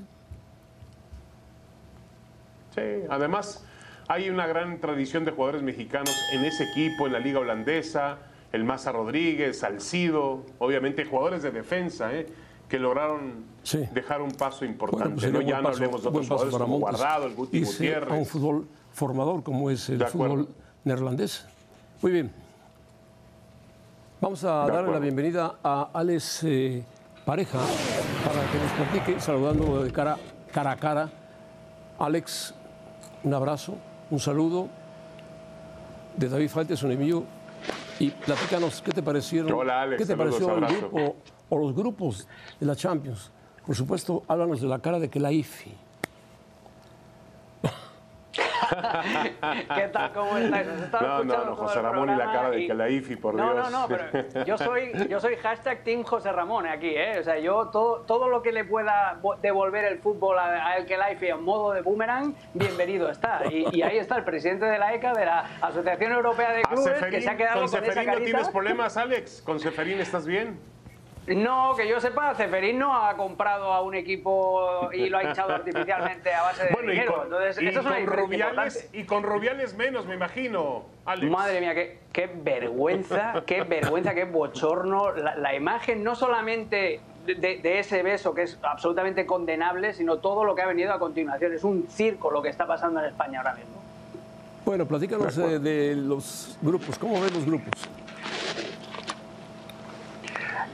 Sí, 2.74 2.80
además 3.10 3.64
hay 4.08 4.30
una 4.30 4.46
gran 4.46 4.78
tradición 4.80 5.24
de 5.24 5.30
jugadores 5.32 5.62
mexicanos 5.62 6.14
en 6.32 6.44
ese 6.44 6.64
equipo, 6.64 7.06
en 7.06 7.12
la 7.12 7.18
liga 7.18 7.40
holandesa, 7.40 8.18
el 8.52 8.64
Maza 8.64 8.92
Rodríguez, 8.92 9.58
Salcido, 9.60 10.44
obviamente 10.58 11.04
jugadores 11.04 11.42
de 11.42 11.50
defensa, 11.50 12.12
¿eh? 12.14 12.26
que 12.68 12.78
lograron 12.78 13.44
Sí. 13.62 13.86
dejar 13.92 14.22
un 14.22 14.32
paso 14.32 14.64
importante. 14.64 15.04
Bueno, 15.14 15.20
pues 15.20 15.32
¿no? 15.32 15.40
Ya 15.42 15.58
no 15.58 15.62
paso- 15.64 15.76
hablemos 15.76 16.02
de 16.02 16.08
otros 16.08 16.26
jugadores 16.28 16.52
para 16.52 16.64
como 16.64 16.78
Montes. 16.80 17.00
Guardado, 17.00 17.26
el 17.26 17.34
Guti 17.34 17.64
a 17.94 18.14
un 18.14 18.26
fútbol 18.26 18.66
formador 18.92 19.42
como 19.42 19.70
es 19.70 19.88
el 19.90 20.04
fútbol 20.06 20.48
neerlandés. 20.84 21.46
Muy 22.00 22.12
bien. 22.12 22.30
Vamos 24.20 24.42
a 24.44 24.66
darle 24.66 24.92
la 24.92 24.98
bienvenida 24.98 25.56
a 25.62 25.90
Alex 25.92 26.44
eh, 26.44 26.82
Pareja 27.24 27.60
para 28.24 28.50
que 28.50 28.58
nos 28.58 28.72
platique, 28.72 29.20
saludando 29.20 29.84
de 29.84 29.92
cara, 29.92 30.18
cara 30.52 30.72
a 30.72 30.76
cara. 30.76 31.10
Alex, 31.98 32.52
un 33.22 33.32
abrazo, 33.32 33.76
un 34.10 34.18
saludo 34.18 34.68
de 36.16 36.28
David 36.28 36.48
Faltes, 36.48 36.82
un 36.82 36.90
enemigo. 36.90 37.24
Y 38.00 38.10
platícanos, 38.10 38.82
¿qué 38.82 38.90
te 38.90 39.02
parecieron? 39.02 39.52
Hola, 39.52 39.82
Alex. 39.82 40.02
¿Qué 40.02 40.06
te 40.06 40.16
pareció 40.16 40.56
el 40.56 40.66
grupo 40.66 41.16
o 41.48 41.58
los 41.58 41.74
grupos 41.74 42.26
de 42.58 42.66
la 42.66 42.74
Champions? 42.74 43.30
Por 43.64 43.76
supuesto, 43.76 44.24
háblanos 44.26 44.60
de 44.60 44.66
la 44.66 44.80
cara 44.80 44.98
de 44.98 45.08
Kelaifi. 45.08 45.72
¿Qué 49.74 49.88
tal? 49.88 50.12
¿Cómo 50.12 50.36
estáis? 50.36 50.66
no, 50.92 51.24
no, 51.24 51.44
no, 51.44 51.56
José 51.56 51.82
Ramón 51.82 52.10
y 52.10 52.16
la 52.16 52.32
cara 52.32 52.50
de 52.50 52.66
Kelaifi, 52.66 53.16
por 53.16 53.34
no, 53.34 53.52
Dios. 53.52 53.70
No, 53.70 53.80
no, 53.80 53.88
pero 53.88 54.44
yo 54.44 54.58
soy, 54.58 54.92
yo 55.08 55.20
soy 55.20 55.36
hashtag 55.36 55.82
Team 55.84 56.02
José 56.02 56.32
Ramón 56.32 56.66
aquí, 56.66 56.90
¿eh? 56.90 57.18
O 57.18 57.22
sea, 57.22 57.38
yo 57.38 57.68
todo, 57.68 58.00
todo 58.00 58.28
lo 58.28 58.42
que 58.42 58.52
le 58.52 58.64
pueda 58.64 59.18
devolver 59.40 59.84
el 59.84 59.98
fútbol 59.98 60.38
a, 60.38 60.76
El 60.76 60.86
Kelaifi 60.86 61.28
en 61.28 61.42
modo 61.42 61.72
de 61.72 61.82
boomerang, 61.82 62.34
bienvenido 62.54 63.10
está. 63.10 63.42
Y, 63.50 63.82
ahí 63.82 63.98
está 63.98 64.16
el 64.16 64.24
presidente 64.24 64.64
de 64.66 64.78
la 64.78 64.94
ECA, 64.94 65.12
de 65.12 65.26
la 65.26 65.44
Asociación 65.60 66.12
Europea 66.12 66.52
de 66.52 66.62
Clubes, 66.62 67.04
que 67.04 67.20
se 67.20 67.30
ha 67.30 67.36
quedado 67.36 67.62
con, 67.62 67.70
con 67.70 67.84
esa 67.84 67.94
carita. 67.94 68.18
no 68.18 68.24
tienes 68.24 68.48
problemas, 68.48 68.96
Alex? 68.96 69.42
¿Con 69.42 69.60
Seferín 69.60 70.00
estás 70.00 70.26
bien? 70.26 70.71
No, 71.26 71.74
que 71.76 71.88
yo 71.88 72.00
sepa, 72.00 72.34
Ceferín 72.34 72.78
no 72.78 72.94
ha 72.94 73.16
comprado 73.16 73.72
a 73.72 73.80
un 73.82 73.94
equipo 73.94 74.90
y 74.92 75.08
lo 75.08 75.18
ha 75.18 75.24
hinchado 75.24 75.54
artificialmente 75.54 76.34
a 76.34 76.42
base 76.42 76.64
de 76.64 76.82
dinero. 76.82 77.22
Entonces, 77.24 77.58
eso 77.58 77.80
es 77.80 77.86
con 77.86 78.06
Rubiales, 78.06 78.88
y 78.92 79.04
con 79.04 79.22
Rubiales 79.22 79.74
menos, 79.76 80.04
me 80.06 80.14
imagino, 80.14 80.84
Alex. 81.04 81.30
Madre 81.30 81.60
mía, 81.60 81.74
qué, 81.74 81.98
qué 82.12 82.28
vergüenza, 82.34 83.44
qué 83.46 83.62
vergüenza, 83.62 84.14
qué 84.14 84.24
bochorno. 84.24 85.12
La, 85.12 85.54
imagen 85.54 86.02
no 86.02 86.16
solamente 86.16 87.00
de, 87.24 87.78
ese 87.78 88.02
beso, 88.02 88.34
que 88.34 88.42
es 88.42 88.58
absolutamente 88.62 89.24
condenable, 89.24 89.92
sino 89.92 90.18
todo 90.18 90.44
lo 90.44 90.56
que 90.56 90.62
ha 90.62 90.66
venido 90.66 90.92
a 90.92 90.98
continuación. 90.98 91.52
Es 91.52 91.62
un 91.62 91.86
circo 91.88 92.32
lo 92.32 92.42
que 92.42 92.48
está 92.48 92.66
pasando 92.66 92.98
en 92.98 93.06
España 93.06 93.38
ahora 93.38 93.54
mismo. 93.54 93.80
Bueno, 94.64 94.86
platícanos 94.86 95.36
de, 95.36 95.60
de 95.60 95.94
los 95.94 96.58
grupos. 96.60 96.98
¿Cómo 96.98 97.20
ven 97.20 97.32
los 97.32 97.46
grupos? 97.46 97.88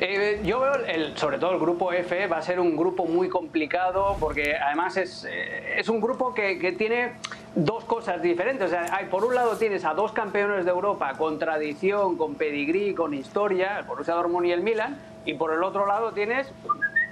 Eh, 0.01 0.41
yo 0.45 0.61
veo, 0.61 0.75
el, 0.75 1.17
sobre 1.17 1.39
todo 1.39 1.53
el 1.53 1.59
grupo 1.59 1.93
F, 1.93 2.29
va 2.29 2.37
a 2.37 2.43
ser 2.43 2.61
un 2.61 2.77
grupo 2.77 3.05
muy 3.07 3.29
complicado 3.29 4.17
porque 4.21 4.55
además 4.55 4.97
es, 4.97 5.27
eh, 5.29 5.75
es 5.77 5.89
un 5.89 6.01
grupo 6.01 6.33
que, 6.33 6.59
que, 6.61 6.71
tiene 6.71 7.15
dos 7.57 7.85
cosas 7.85 8.23
diferentes. 8.23 8.69
O 8.69 8.71
sea, 8.71 8.87
hay, 8.95 9.07
por 9.07 9.25
un 9.25 9.35
lado 9.35 9.57
tienes 9.57 9.85
a 9.85 9.95
dos 9.95 10.13
campeones 10.13 10.65
de 10.65 10.71
Europa 10.71 11.15
con 11.19 11.41
tradición, 11.41 12.17
con 12.17 12.37
pedigrí, 12.37 12.95
con 12.95 13.13
historia, 13.13 13.81
el 13.81 13.87
Borussia 13.87 14.15
Dortmund 14.15 14.47
y 14.47 14.53
el 14.53 14.63
Milan, 14.63 14.99
y 15.25 15.35
por 15.35 15.53
el 15.53 15.65
otro 15.65 15.85
lado 15.85 16.13
tienes 16.13 16.53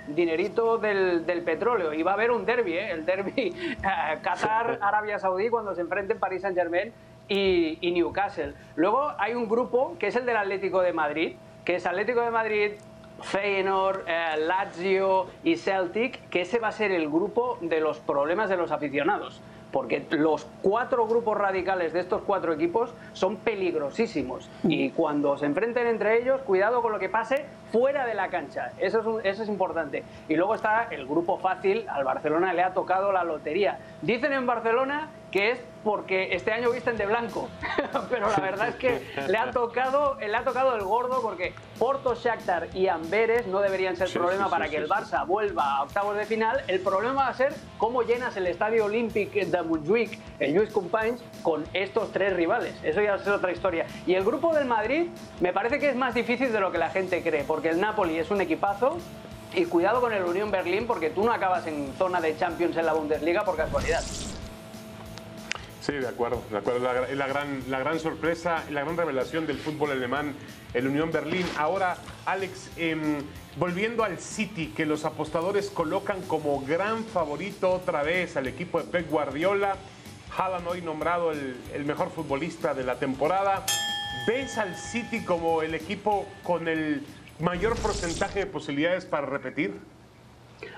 dinerito 0.06 0.78
del, 0.78 1.26
del 1.26 1.42
petróleo. 1.42 1.92
Y 1.92 2.04
va 2.04 2.12
a 2.12 2.14
haber 2.14 2.30
un 2.30 2.46
derby, 2.46 2.74
¿eh? 2.74 2.92
el 2.92 3.04
derby 3.04 3.52
Qatar-Arabia 4.22 5.18
Saudí 5.18 5.48
cuando 5.48 5.74
se 5.74 5.80
enfrenten 5.80 6.20
París 6.20 6.42
Saint-Germain 6.42 6.92
y, 7.26 7.78
y 7.80 7.90
Newcastle. 7.90 8.54
Luego 8.76 9.12
hay 9.18 9.34
un 9.34 9.48
grupo 9.48 9.96
que 9.98 10.06
es 10.06 10.14
el 10.14 10.24
del 10.24 10.36
Atlético 10.36 10.82
de 10.82 10.92
Madrid, 10.92 11.36
que 11.66 11.74
es 11.74 11.84
Atlético 11.84 12.20
de 12.20 12.30
Madrid, 12.30 12.70
Feyenoord, 13.20 14.04
eh, 14.06 14.36
Lazio 14.38 15.26
y 15.42 15.56
Celtic, 15.56 16.28
que 16.28 16.42
ese 16.42 16.60
va 16.60 16.68
a 16.68 16.72
ser 16.72 16.92
el 16.92 17.10
grupo 17.10 17.58
de 17.60 17.80
los 17.80 17.98
problemas 17.98 18.48
de 18.48 18.56
los 18.56 18.70
aficionados. 18.70 19.42
Porque 19.72 20.06
los 20.10 20.46
cuatro 20.62 21.08
grupos 21.08 21.36
radicales 21.36 21.92
de 21.92 22.00
estos 22.00 22.22
cuatro 22.22 22.52
equipos 22.52 22.94
son 23.12 23.36
peligrosísimos. 23.36 24.48
Y 24.62 24.90
cuando 24.90 25.36
se 25.36 25.46
enfrenten 25.46 25.88
entre 25.88 26.22
ellos, 26.22 26.40
cuidado 26.42 26.80
con 26.82 26.92
lo 26.92 27.00
que 27.00 27.08
pase 27.08 27.44
fuera 27.72 28.06
de 28.06 28.14
la 28.14 28.28
cancha. 28.28 28.70
Eso 28.78 29.18
es, 29.18 29.26
eso 29.26 29.42
es 29.42 29.48
importante. 29.48 30.04
Y 30.28 30.36
luego 30.36 30.54
está 30.54 30.84
el 30.92 31.04
grupo 31.04 31.38
fácil. 31.38 31.84
Al 31.88 32.04
Barcelona 32.04 32.54
le 32.54 32.62
ha 32.62 32.72
tocado 32.74 33.10
la 33.10 33.24
lotería. 33.24 33.80
Dicen 34.02 34.32
en 34.32 34.46
Barcelona 34.46 35.10
que 35.36 35.50
es 35.50 35.58
porque 35.84 36.34
este 36.34 36.50
año 36.50 36.70
visten 36.70 36.96
de 36.96 37.04
blanco. 37.04 37.50
Pero 38.10 38.30
la 38.30 38.38
verdad 38.38 38.68
es 38.68 38.76
que 38.76 39.02
le 39.28 39.36
ha 39.36 39.50
tocado, 39.50 40.16
le 40.18 40.34
ha 40.34 40.42
tocado 40.44 40.74
el 40.74 40.82
gordo 40.82 41.20
porque 41.20 41.52
Porto, 41.78 42.14
Shakhtar 42.14 42.68
y 42.72 42.88
Amberes 42.88 43.46
no 43.46 43.60
deberían 43.60 43.96
ser 43.96 44.08
problema 44.08 44.48
para 44.48 44.70
que 44.70 44.78
el 44.78 44.88
Barça 44.88 45.26
vuelva 45.26 45.76
a 45.76 45.82
octavos 45.82 46.16
de 46.16 46.24
final. 46.24 46.62
El 46.68 46.80
problema 46.80 47.24
va 47.24 47.28
a 47.28 47.34
ser 47.34 47.52
cómo 47.76 48.02
llenas 48.02 48.34
el 48.38 48.46
estadio 48.46 48.86
Olímpic 48.86 49.30
de 49.30 49.62
Montjuic, 49.62 50.18
el 50.38 50.54
Lluís 50.54 50.70
Companys, 50.70 51.22
con 51.42 51.66
estos 51.74 52.10
tres 52.12 52.32
rivales. 52.32 52.74
Eso 52.82 53.02
ya 53.02 53.16
es 53.16 53.28
otra 53.28 53.52
historia. 53.52 53.84
Y 54.06 54.14
el 54.14 54.24
grupo 54.24 54.54
del 54.54 54.64
Madrid 54.64 55.08
me 55.40 55.52
parece 55.52 55.78
que 55.78 55.90
es 55.90 55.96
más 55.96 56.14
difícil 56.14 56.50
de 56.50 56.60
lo 56.60 56.72
que 56.72 56.78
la 56.78 56.88
gente 56.88 57.22
cree, 57.22 57.44
porque 57.44 57.68
el 57.68 57.78
Napoli 57.78 58.18
es 58.18 58.30
un 58.30 58.40
equipazo, 58.40 58.96
y 59.54 59.66
cuidado 59.66 60.00
con 60.00 60.12
el 60.12 60.24
Unión 60.24 60.50
Berlín 60.50 60.86
porque 60.86 61.10
tú 61.10 61.24
no 61.24 61.32
acabas 61.32 61.66
en 61.66 61.92
zona 61.96 62.20
de 62.20 62.36
Champions 62.36 62.76
en 62.76 62.86
la 62.86 62.94
Bundesliga 62.94 63.44
por 63.44 63.56
casualidad. 63.56 64.02
Sí, 65.86 65.92
de 65.92 66.08
acuerdo, 66.08 66.42
de 66.50 66.58
acuerdo. 66.58 66.80
La, 66.80 67.14
la, 67.14 67.26
gran, 67.28 67.62
la 67.68 67.78
gran 67.78 68.00
sorpresa, 68.00 68.64
la 68.72 68.82
gran 68.82 68.96
revelación 68.96 69.46
del 69.46 69.56
fútbol 69.56 69.92
alemán, 69.92 70.34
el 70.74 70.88
Unión 70.88 71.12
Berlín. 71.12 71.46
Ahora, 71.56 71.96
Alex, 72.24 72.72
em, 72.76 73.18
volviendo 73.56 74.02
al 74.02 74.18
City, 74.18 74.72
que 74.76 74.84
los 74.84 75.04
apostadores 75.04 75.70
colocan 75.70 76.22
como 76.22 76.60
gran 76.62 77.04
favorito 77.04 77.70
otra 77.70 78.02
vez 78.02 78.36
al 78.36 78.48
equipo 78.48 78.82
de 78.82 78.88
Pep 78.88 79.08
Guardiola. 79.08 79.76
Haaland 80.36 80.66
hoy 80.66 80.82
nombrado 80.82 81.30
el, 81.30 81.56
el 81.72 81.84
mejor 81.84 82.10
futbolista 82.10 82.74
de 82.74 82.82
la 82.82 82.98
temporada. 82.98 83.64
¿Ves 84.26 84.58
al 84.58 84.74
City 84.74 85.24
como 85.24 85.62
el 85.62 85.76
equipo 85.76 86.26
con 86.42 86.66
el 86.66 87.06
mayor 87.38 87.76
porcentaje 87.76 88.40
de 88.40 88.46
posibilidades 88.46 89.04
para 89.04 89.26
repetir? 89.26 89.78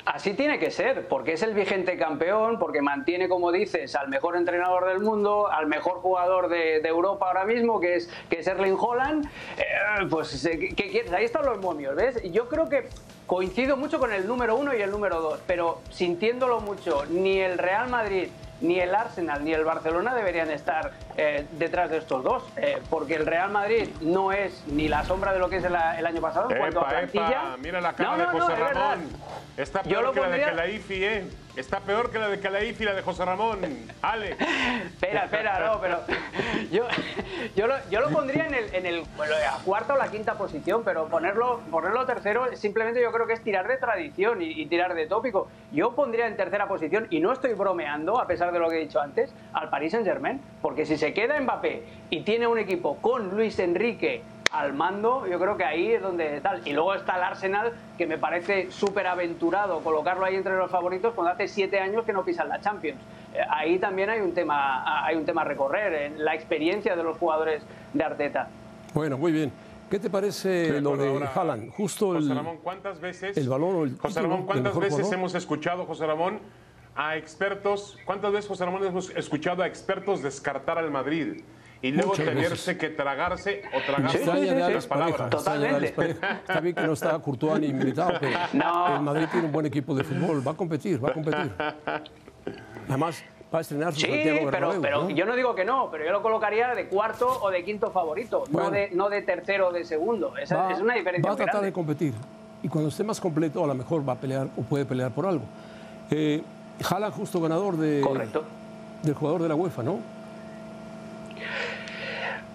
Así 0.04 0.32
tiene 0.34 0.58
que 0.58 0.70
ser, 0.70 1.06
porque 1.06 1.34
es 1.34 1.42
el 1.42 1.54
vigente 1.54 1.96
campeón, 1.96 2.58
porque 2.58 2.80
mantiene, 2.80 3.28
como 3.28 3.52
dices, 3.52 3.94
al 3.94 4.08
mejor 4.08 4.36
entrenador 4.36 4.86
del 4.86 5.00
mundo, 5.00 5.48
al 5.50 5.66
mejor 5.66 5.98
jugador 5.98 6.48
de, 6.48 6.78
Europa 6.78 7.26
ahora 7.26 7.44
mismo, 7.44 7.78
que 7.78 7.96
es, 7.96 8.10
que 8.30 8.40
Erling 8.40 8.76
Holland. 8.78 9.26
Eh, 9.58 10.06
pues, 10.10 10.48
¿qué, 10.50 10.90
quieres? 10.90 11.12
Ahí 11.12 11.24
están 11.24 11.44
los 11.44 11.60
momios, 11.60 11.94
¿ves? 11.94 12.22
Yo 12.32 12.48
creo 12.48 12.68
que 12.68 12.88
coincido 13.26 13.76
mucho 13.76 13.98
con 13.98 14.12
el 14.12 14.26
número 14.26 14.56
uno 14.56 14.74
y 14.74 14.80
el 14.80 14.90
número 14.90 15.20
dos, 15.20 15.40
pero 15.46 15.82
sintiéndolo 15.90 16.60
mucho, 16.60 17.04
ni 17.10 17.40
el 17.40 17.58
Real 17.58 17.90
Madrid 17.90 18.28
ni 18.60 18.80
el 18.80 18.94
Arsenal 18.94 19.44
ni 19.44 19.52
el 19.52 19.64
Barcelona 19.64 20.14
deberían 20.14 20.50
estar 20.50 20.92
eh, 21.16 21.46
detrás 21.52 21.90
de 21.90 21.98
estos 21.98 22.22
dos, 22.24 22.42
eh, 22.56 22.78
porque 22.90 23.14
el 23.14 23.26
Real 23.26 23.50
Madrid 23.50 23.88
no 24.00 24.32
es 24.32 24.64
ni 24.66 24.88
la 24.88 25.04
sombra 25.04 25.32
de 25.32 25.38
lo 25.38 25.48
que 25.48 25.56
es 25.56 25.64
el, 25.64 25.76
año 25.76 26.20
pasado 26.20 26.50
en 26.50 26.58
cuanto 26.58 26.80
a 26.80 26.88
plantilla. 26.88 27.56
mira 27.58 27.80
la 27.80 27.92
cara 27.92 28.16
de 28.16 28.24
José 28.26 28.56
Ramón. 28.56 29.08
Está 29.56 29.82
peor 29.82 30.12
que 30.12 30.20
la 30.20 30.28
de 30.28 30.40
Calaifi, 30.40 31.04
¿eh? 31.04 31.28
Está 31.58 31.80
peor 31.80 32.12
que 32.12 32.20
la 32.20 32.28
de 32.28 32.38
Calaifi 32.38 32.84
y 32.84 32.86
la 32.86 32.94
de 32.94 33.02
José 33.02 33.24
Ramón. 33.24 33.58
Ale. 34.00 34.36
espera, 34.86 35.24
espera, 35.24 35.58
no, 35.58 35.80
pero 35.80 36.02
yo, 36.70 36.86
yo, 37.56 37.66
lo, 37.66 37.74
yo 37.90 38.00
lo 38.00 38.10
pondría 38.10 38.46
en 38.46 38.54
el, 38.54 38.72
en 38.72 38.86
el 38.86 39.02
cuarta 39.64 39.94
o 39.94 39.96
la 39.96 40.08
quinta 40.08 40.38
posición, 40.38 40.84
pero 40.84 41.08
ponerlo, 41.08 41.60
ponerlo 41.68 42.06
tercero 42.06 42.46
simplemente 42.54 43.02
yo 43.02 43.10
creo 43.10 43.26
que 43.26 43.32
es 43.32 43.42
tirar 43.42 43.66
de 43.66 43.76
tradición 43.76 44.40
y, 44.40 44.52
y 44.52 44.66
tirar 44.66 44.94
de 44.94 45.08
tópico. 45.08 45.48
Yo 45.72 45.96
pondría 45.96 46.28
en 46.28 46.36
tercera 46.36 46.68
posición, 46.68 47.08
y 47.10 47.18
no 47.18 47.32
estoy 47.32 47.54
bromeando, 47.54 48.20
a 48.20 48.28
pesar 48.28 48.52
de 48.52 48.60
lo 48.60 48.68
que 48.68 48.76
he 48.76 48.80
dicho 48.80 49.00
antes, 49.00 49.34
al 49.52 49.68
Paris 49.68 49.90
Saint-Germain, 49.90 50.40
porque 50.62 50.86
si 50.86 50.96
se 50.96 51.12
queda 51.12 51.40
Mbappé 51.40 51.82
y 52.10 52.20
tiene 52.20 52.46
un 52.46 52.58
equipo 52.58 52.98
con 52.98 53.30
Luis 53.30 53.58
Enrique 53.58 54.22
al 54.52 54.72
mando, 54.72 55.26
yo 55.26 55.38
creo 55.38 55.56
que 55.56 55.64
ahí 55.64 55.92
es 55.92 56.02
donde 56.02 56.40
tal. 56.40 56.66
Y 56.66 56.72
luego 56.72 56.94
está 56.94 57.16
el 57.16 57.22
Arsenal, 57.22 57.72
que 57.96 58.06
me 58.06 58.18
parece 58.18 58.70
súper 58.70 59.06
aventurado 59.06 59.80
colocarlo 59.80 60.24
ahí 60.24 60.36
entre 60.36 60.56
los 60.56 60.70
favoritos 60.70 61.14
cuando 61.14 61.32
hace 61.32 61.48
siete 61.48 61.80
años 61.80 62.04
que 62.04 62.12
no 62.12 62.24
pisan 62.24 62.48
la 62.48 62.60
Champions. 62.60 62.98
Eh, 63.34 63.40
ahí 63.50 63.78
también 63.78 64.10
hay 64.10 64.20
un 64.20 64.32
tema, 64.32 65.04
hay 65.04 65.16
un 65.16 65.24
tema 65.24 65.42
a 65.42 65.44
recorrer, 65.44 65.92
en 65.94 66.24
la 66.24 66.34
experiencia 66.34 66.96
de 66.96 67.02
los 67.02 67.18
jugadores 67.18 67.62
de 67.92 68.04
Arteta. 68.04 68.48
Bueno, 68.94 69.18
muy 69.18 69.32
bien. 69.32 69.52
¿Qué 69.90 69.98
te 69.98 70.10
parece 70.10 70.80
lo 70.82 70.96
de 70.96 71.26
Haaland? 71.34 71.72
Justo 71.72 72.12
José 72.12 72.34
Ramón, 72.34 72.58
¿cuántas 72.62 73.00
veces, 73.00 73.36
el 73.38 73.48
balón 73.48 73.96
José 73.96 74.20
Ramón, 74.20 74.44
¿cuántas 74.44 74.78
veces 74.78 75.10
hemos 75.12 75.34
escuchado, 75.34 75.86
José 75.86 76.06
Ramón, 76.06 76.40
a 76.94 77.16
expertos, 77.16 77.96
cuántas 78.04 78.32
veces, 78.32 78.48
José 78.48 78.66
Ramón, 78.66 78.84
hemos 78.84 79.08
escuchado 79.10 79.62
a 79.62 79.66
expertos 79.66 80.22
descartar 80.22 80.76
al 80.76 80.90
Madrid? 80.90 81.42
Y 81.82 81.92
luego 81.92 82.12
tenerse 82.12 82.76
que 82.76 82.88
tragarse 82.90 83.62
o 83.74 83.80
tragarse 83.80 84.18
sí, 84.18 84.72
las 84.72 84.86
palabras. 84.86 85.30
Totalmente. 85.30 86.10
Está 86.10 86.60
bien 86.60 86.74
que 86.74 86.82
no 86.82 86.92
está 86.92 87.18
Courtois 87.18 87.60
ni 87.60 87.72
militado, 87.72 88.18
pero 88.20 88.96
el 88.96 89.02
Madrid 89.02 89.26
tiene 89.30 89.46
un 89.46 89.52
buen 89.52 89.66
equipo 89.66 89.94
de 89.94 90.04
fútbol, 90.04 90.46
va 90.46 90.52
a 90.52 90.56
competir, 90.56 91.02
va 91.02 91.10
a 91.10 91.14
competir. 91.14 91.52
Además, 92.88 93.22
va 93.52 93.58
a 93.58 93.60
estrenar 93.60 93.94
su 93.94 94.00
Sí, 94.00 94.08
pero, 94.50 94.80
pero 94.80 95.10
yo 95.10 95.26
no 95.26 95.36
digo 95.36 95.54
que 95.54 95.64
no, 95.64 95.88
pero 95.90 96.04
yo 96.04 96.12
lo 96.12 96.22
colocaría 96.22 96.74
de 96.74 96.88
cuarto 96.88 97.28
o 97.42 97.50
de 97.50 97.64
quinto 97.64 97.90
favorito, 97.90 98.44
no, 98.50 98.70
de, 98.70 98.90
no 98.92 99.08
de 99.08 99.22
tercero 99.22 99.68
o 99.68 99.72
de 99.72 99.84
segundo. 99.84 100.36
Esa, 100.36 100.72
es 100.72 100.80
una 100.80 100.94
diferencia 100.94 101.28
Va 101.28 101.34
a 101.34 101.36
tratar 101.36 101.62
de 101.62 101.72
competir 101.72 102.14
y 102.62 102.68
cuando 102.68 102.88
esté 102.88 103.04
más 103.04 103.20
completo 103.20 103.62
a 103.62 103.66
lo 103.66 103.74
mejor 103.74 104.06
va 104.08 104.14
a 104.14 104.16
pelear 104.16 104.48
o 104.56 104.62
puede 104.62 104.84
pelear 104.84 105.12
por 105.12 105.26
algo. 105.26 105.44
Eh, 106.10 106.42
Jala 106.82 107.10
justo 107.10 107.40
ganador 107.40 107.76
de, 107.76 108.00
Correcto. 108.00 108.44
del 109.02 109.14
jugador 109.14 109.42
de 109.42 109.48
la 109.48 109.54
UEFA, 109.54 109.82
¿no? 109.82 109.98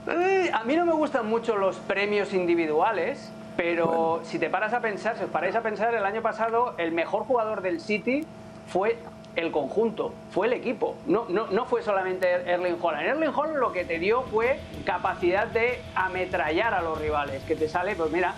Eh, 0.07 0.51
a 0.53 0.63
mí 0.63 0.75
no 0.75 0.85
me 0.85 0.93
gustan 0.93 1.27
mucho 1.27 1.55
los 1.55 1.77
premios 1.77 2.33
individuales, 2.33 3.31
pero 3.55 4.21
si 4.23 4.37
te 4.39 4.49
paras 4.49 4.73
a 4.73 4.81
pensar, 4.81 5.17
si 5.17 5.23
os 5.23 5.29
paráis 5.29 5.55
a 5.55 5.61
pensar, 5.61 5.93
el 5.93 6.05
año 6.05 6.21
pasado 6.21 6.75
el 6.77 6.91
mejor 6.91 7.23
jugador 7.23 7.61
del 7.61 7.79
City 7.79 8.25
fue 8.67 8.97
el 9.35 9.51
conjunto, 9.51 10.13
fue 10.31 10.47
el 10.47 10.53
equipo, 10.53 10.95
no, 11.07 11.25
no, 11.29 11.47
no 11.47 11.65
fue 11.65 11.81
solamente 11.81 12.29
Erling 12.29 12.77
Holland. 12.79 13.07
Erling 13.07 13.31
Holland 13.33 13.57
lo 13.57 13.71
que 13.71 13.85
te 13.85 13.97
dio 13.97 14.23
fue 14.23 14.59
capacidad 14.85 15.47
de 15.47 15.81
ametrallar 15.95 16.73
a 16.73 16.81
los 16.81 16.99
rivales, 16.99 17.41
que 17.43 17.55
te 17.55 17.67
sale, 17.67 17.95
pues 17.95 18.11
mira, 18.11 18.35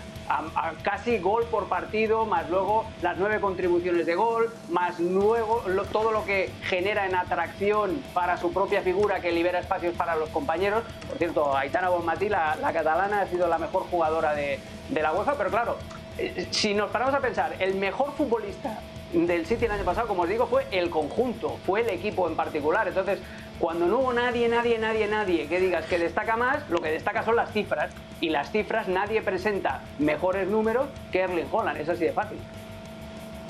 casi 0.82 1.18
gol 1.18 1.44
por 1.44 1.66
partido, 1.68 2.24
más 2.24 2.48
luego 2.50 2.84
las 3.02 3.16
nueve 3.16 3.40
contribuciones 3.40 4.06
de 4.06 4.14
gol, 4.14 4.52
más 4.68 4.98
luego 4.98 5.62
todo 5.92 6.10
lo 6.12 6.24
que 6.24 6.50
genera 6.62 7.06
en 7.06 7.14
atracción 7.14 8.02
para 8.12 8.36
su 8.36 8.52
propia 8.52 8.82
figura 8.82 9.20
que 9.20 9.32
libera 9.32 9.60
espacios 9.60 9.94
para 9.94 10.16
los 10.16 10.28
compañeros. 10.30 10.82
Por 11.08 11.18
cierto, 11.18 11.56
Aitana 11.56 11.88
Bonmatí, 11.88 12.28
la, 12.28 12.56
la 12.56 12.72
catalana, 12.72 13.22
ha 13.22 13.26
sido 13.26 13.46
la 13.48 13.58
mejor 13.58 13.84
jugadora 13.90 14.34
de, 14.34 14.58
de 14.88 15.02
la 15.02 15.12
UEFA, 15.12 15.34
pero 15.36 15.50
claro, 15.50 15.76
eh, 16.18 16.48
si 16.50 16.74
nos 16.74 16.90
paramos 16.90 17.14
a 17.14 17.20
pensar, 17.20 17.54
el 17.58 17.74
mejor 17.74 18.12
futbolista 18.12 18.80
del 19.12 19.46
City 19.46 19.66
el 19.66 19.70
año 19.70 19.84
pasado, 19.84 20.08
como 20.08 20.22
os 20.22 20.28
digo, 20.28 20.46
fue 20.46 20.66
el 20.72 20.90
conjunto, 20.90 21.58
fue 21.64 21.82
el 21.82 21.90
equipo 21.90 22.26
en 22.28 22.34
particular. 22.34 22.88
Entonces, 22.88 23.20
cuando 23.58 23.86
no 23.86 23.98
hubo 23.98 24.12
nadie, 24.12 24.48
nadie, 24.48 24.78
nadie, 24.78 25.06
nadie 25.06 25.46
que 25.46 25.60
digas 25.60 25.86
que 25.86 25.98
destaca 25.98 26.36
más, 26.36 26.68
lo 26.68 26.80
que 26.80 26.90
destaca 26.90 27.24
son 27.24 27.36
las 27.36 27.52
cifras. 27.52 27.92
Y 28.20 28.30
las 28.30 28.50
cifras 28.50 28.88
nadie 28.88 29.22
presenta 29.22 29.82
mejores 29.98 30.48
números 30.48 30.88
que 31.12 31.20
Erling 31.20 31.46
Holland, 31.50 31.80
es 31.80 31.88
así 31.88 32.04
de 32.04 32.12
fácil. 32.12 32.38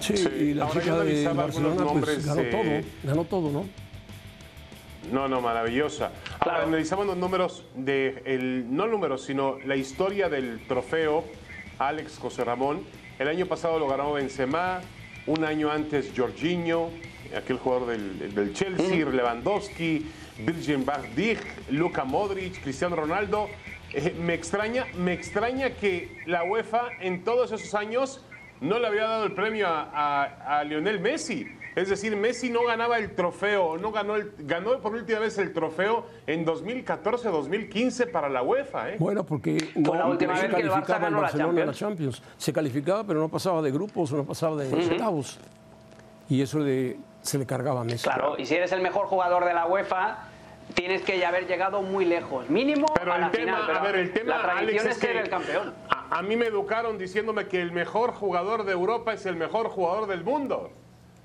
Sí, 0.00 0.14
y 0.14 0.54
la 0.54 0.68
chica 0.70 0.98
de 0.98 1.28
Barcelona 1.28 1.86
pues, 1.86 2.26
ganó 2.26 2.42
todo, 2.42 2.82
ganó 3.02 3.24
todo, 3.24 3.50
¿no? 3.50 3.64
No, 5.12 5.28
no, 5.28 5.40
maravillosa. 5.40 6.10
Ahora 6.40 6.64
analizamos 6.64 7.06
los 7.06 7.16
números 7.16 7.64
de, 7.74 8.22
el, 8.24 8.66
no 8.74 8.86
números, 8.86 9.24
sino 9.24 9.58
la 9.64 9.76
historia 9.76 10.28
del 10.28 10.60
trofeo 10.66 11.24
Alex 11.78 12.18
José 12.18 12.44
Ramón. 12.44 12.84
El 13.18 13.28
año 13.28 13.46
pasado 13.46 13.78
lo 13.78 13.88
ganó 13.88 14.12
Benzema, 14.12 14.80
un 15.26 15.44
año 15.44 15.70
antes 15.70 16.12
Jorginho, 16.16 16.90
aquel 17.34 17.58
jugador 17.58 17.88
del, 17.88 18.52
Chelsea, 18.52 19.06
mm. 19.06 19.14
Lewandowski, 19.14 20.06
Virgin 20.38 20.84
van 20.84 21.02
Luka 21.70 22.04
Modric, 22.04 22.62
Cristiano 22.62 22.96
Ronaldo. 22.96 23.48
Eh, 23.92 24.14
me 24.18 24.34
extraña, 24.34 24.86
me 24.96 25.12
extraña 25.12 25.70
que 25.70 26.22
la 26.26 26.44
UEFA 26.44 26.88
en 27.00 27.24
todos 27.24 27.52
esos 27.52 27.74
años 27.74 28.22
no 28.60 28.78
le 28.78 28.86
había 28.86 29.04
dado 29.04 29.24
el 29.24 29.32
premio 29.32 29.66
a, 29.68 30.62
Lionel 30.66 31.00
Messi. 31.00 31.46
Es 31.74 31.90
decir, 31.90 32.16
Messi 32.16 32.48
no 32.48 32.64
ganaba 32.64 32.98
el 32.98 33.14
trofeo, 33.14 33.76
no 33.76 33.92
ganó, 33.92 34.16
el, 34.16 34.32
ganó 34.38 34.78
por 34.80 34.94
última 34.94 35.18
vez 35.18 35.36
el 35.36 35.52
trofeo 35.52 36.06
en 36.26 36.46
2014-2015 36.46 38.10
para 38.10 38.30
la 38.30 38.42
UEFA. 38.42 38.92
¿eh? 38.92 38.96
Bueno, 38.98 39.24
porque 39.24 39.58
no 39.74 39.94
la 39.94 40.06
última 40.06 40.32
vez 40.32 40.54
que 40.54 40.62
el 40.62 40.70
Barça 40.70 40.98
ganó 40.98 41.20
la 41.20 41.30
Champions. 41.30 41.76
Champions. 41.76 42.22
Se 42.38 42.50
calificaba, 42.50 43.04
pero 43.04 43.20
no 43.20 43.28
pasaba 43.28 43.60
de 43.60 43.70
grupos, 43.70 44.10
no 44.10 44.24
pasaba 44.24 44.56
de 44.56 44.72
octavos. 44.72 45.38
Y 46.30 46.40
eso 46.40 46.60
se 47.26 47.38
le 47.38 47.46
cargaba 47.46 47.80
a 47.80 47.84
Messi. 47.84 48.04
Claro, 48.04 48.36
y 48.38 48.46
si 48.46 48.54
eres 48.54 48.72
el 48.72 48.80
mejor 48.80 49.06
jugador 49.06 49.44
de 49.44 49.54
la 49.54 49.66
UEFA, 49.66 50.28
tienes 50.74 51.02
que 51.02 51.18
ya 51.18 51.28
haber 51.28 51.46
llegado 51.46 51.82
muy 51.82 52.04
lejos, 52.04 52.48
mínimo 52.48 52.86
pero 52.94 53.12
a 53.12 53.18
la 53.18 53.30
tema, 53.30 53.60
final. 53.60 53.76
a 53.76 53.82
ver, 53.82 53.96
el 53.96 54.12
tema, 54.12 54.36
la 54.38 54.42
tradición 54.42 54.86
es, 54.86 54.92
es, 54.92 54.98
ser 54.98 55.16
el 55.16 55.28
campeón. 55.28 55.74
A, 55.88 56.18
a, 56.18 56.22
mí 56.22 56.36
me 56.36 56.46
educaron 56.46 56.98
diciéndome 56.98 57.46
que 57.46 57.60
el 57.60 57.72
mejor 57.72 58.12
jugador 58.12 58.64
de 58.64 58.72
Europa 58.72 59.12
es 59.12 59.26
el 59.26 59.36
mejor 59.36 59.68
jugador 59.68 60.06
del 60.06 60.24
mundo. 60.24 60.70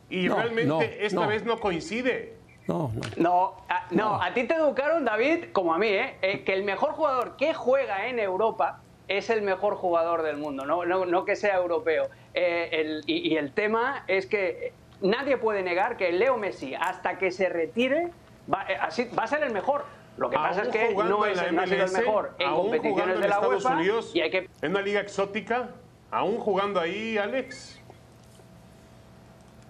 Y 0.10 0.28
realmente 0.28 1.06
esta 1.06 1.26
vez 1.26 1.46
no 1.46 1.60
coincide. 1.60 2.36
No, 2.68 2.92
no. 2.94 3.02
No 3.18 3.54
a, 3.70 3.88
no, 3.92 4.22
a 4.22 4.34
ti 4.34 4.44
te 4.44 4.54
educaron, 4.54 5.06
David, 5.06 5.46
como 5.52 5.74
a 5.74 5.78
mí, 5.78 5.88
¿eh? 5.88 6.18
¿eh? 6.22 6.44
que 6.44 6.54
el 6.54 6.64
mejor 6.64 6.92
jugador 6.92 7.38
que 7.38 7.54
juega 7.54 8.08
en 8.08 8.20
Europa 8.20 8.82
es 9.08 9.30
el 9.30 9.42
mejor 9.42 9.76
jugador 9.76 10.22
del 10.22 10.38
mundo, 10.38 10.66
no, 10.66 10.86
no, 10.86 11.06
no 11.06 11.26
que 11.26 11.36
sea 11.36 11.58
europeo. 11.58 12.10
Eh, 12.34 12.70
el, 12.72 13.04
y, 13.08 13.34
y, 13.34 13.38
el 13.38 13.52
tema 13.52 14.04
es 14.08 14.26
que 14.26 14.74
nadie 15.02 15.38
puede 15.38 15.64
negar 15.64 15.98
que 15.98 16.12
Leo 16.12 16.38
Messi, 16.38 16.74
hasta 16.76 17.18
que 17.18 17.32
se 17.32 17.50
retire, 17.50 18.12
va, 18.52 18.66
eh, 18.70 18.78
así, 18.80 19.10
va 19.18 19.24
a 19.24 19.28
ser 19.28 19.44
el 19.44 19.52
mejor. 19.54 19.86
Lo 20.18 20.30
que 20.30 20.36
pasa 20.36 20.64
es 20.64 20.70
que 20.70 20.94
no, 20.94 21.26
es, 21.26 21.42
el 21.42 21.54
mejor 21.54 22.36
en 22.38 22.54
competiciones 22.54 23.20
de 23.20 23.28
la 23.28 23.40
UEFA 23.40 23.76
Unidos, 23.76 24.12
y 24.14 24.22
hay 24.22 24.30
que... 24.30 24.50
en 24.62 24.72
una 24.72 24.82
liga 24.82 25.00
exótica, 25.00 25.70
aún 26.12 26.38
jugando 26.38 26.80
ahí, 26.80 27.18
Alex. 27.18 27.80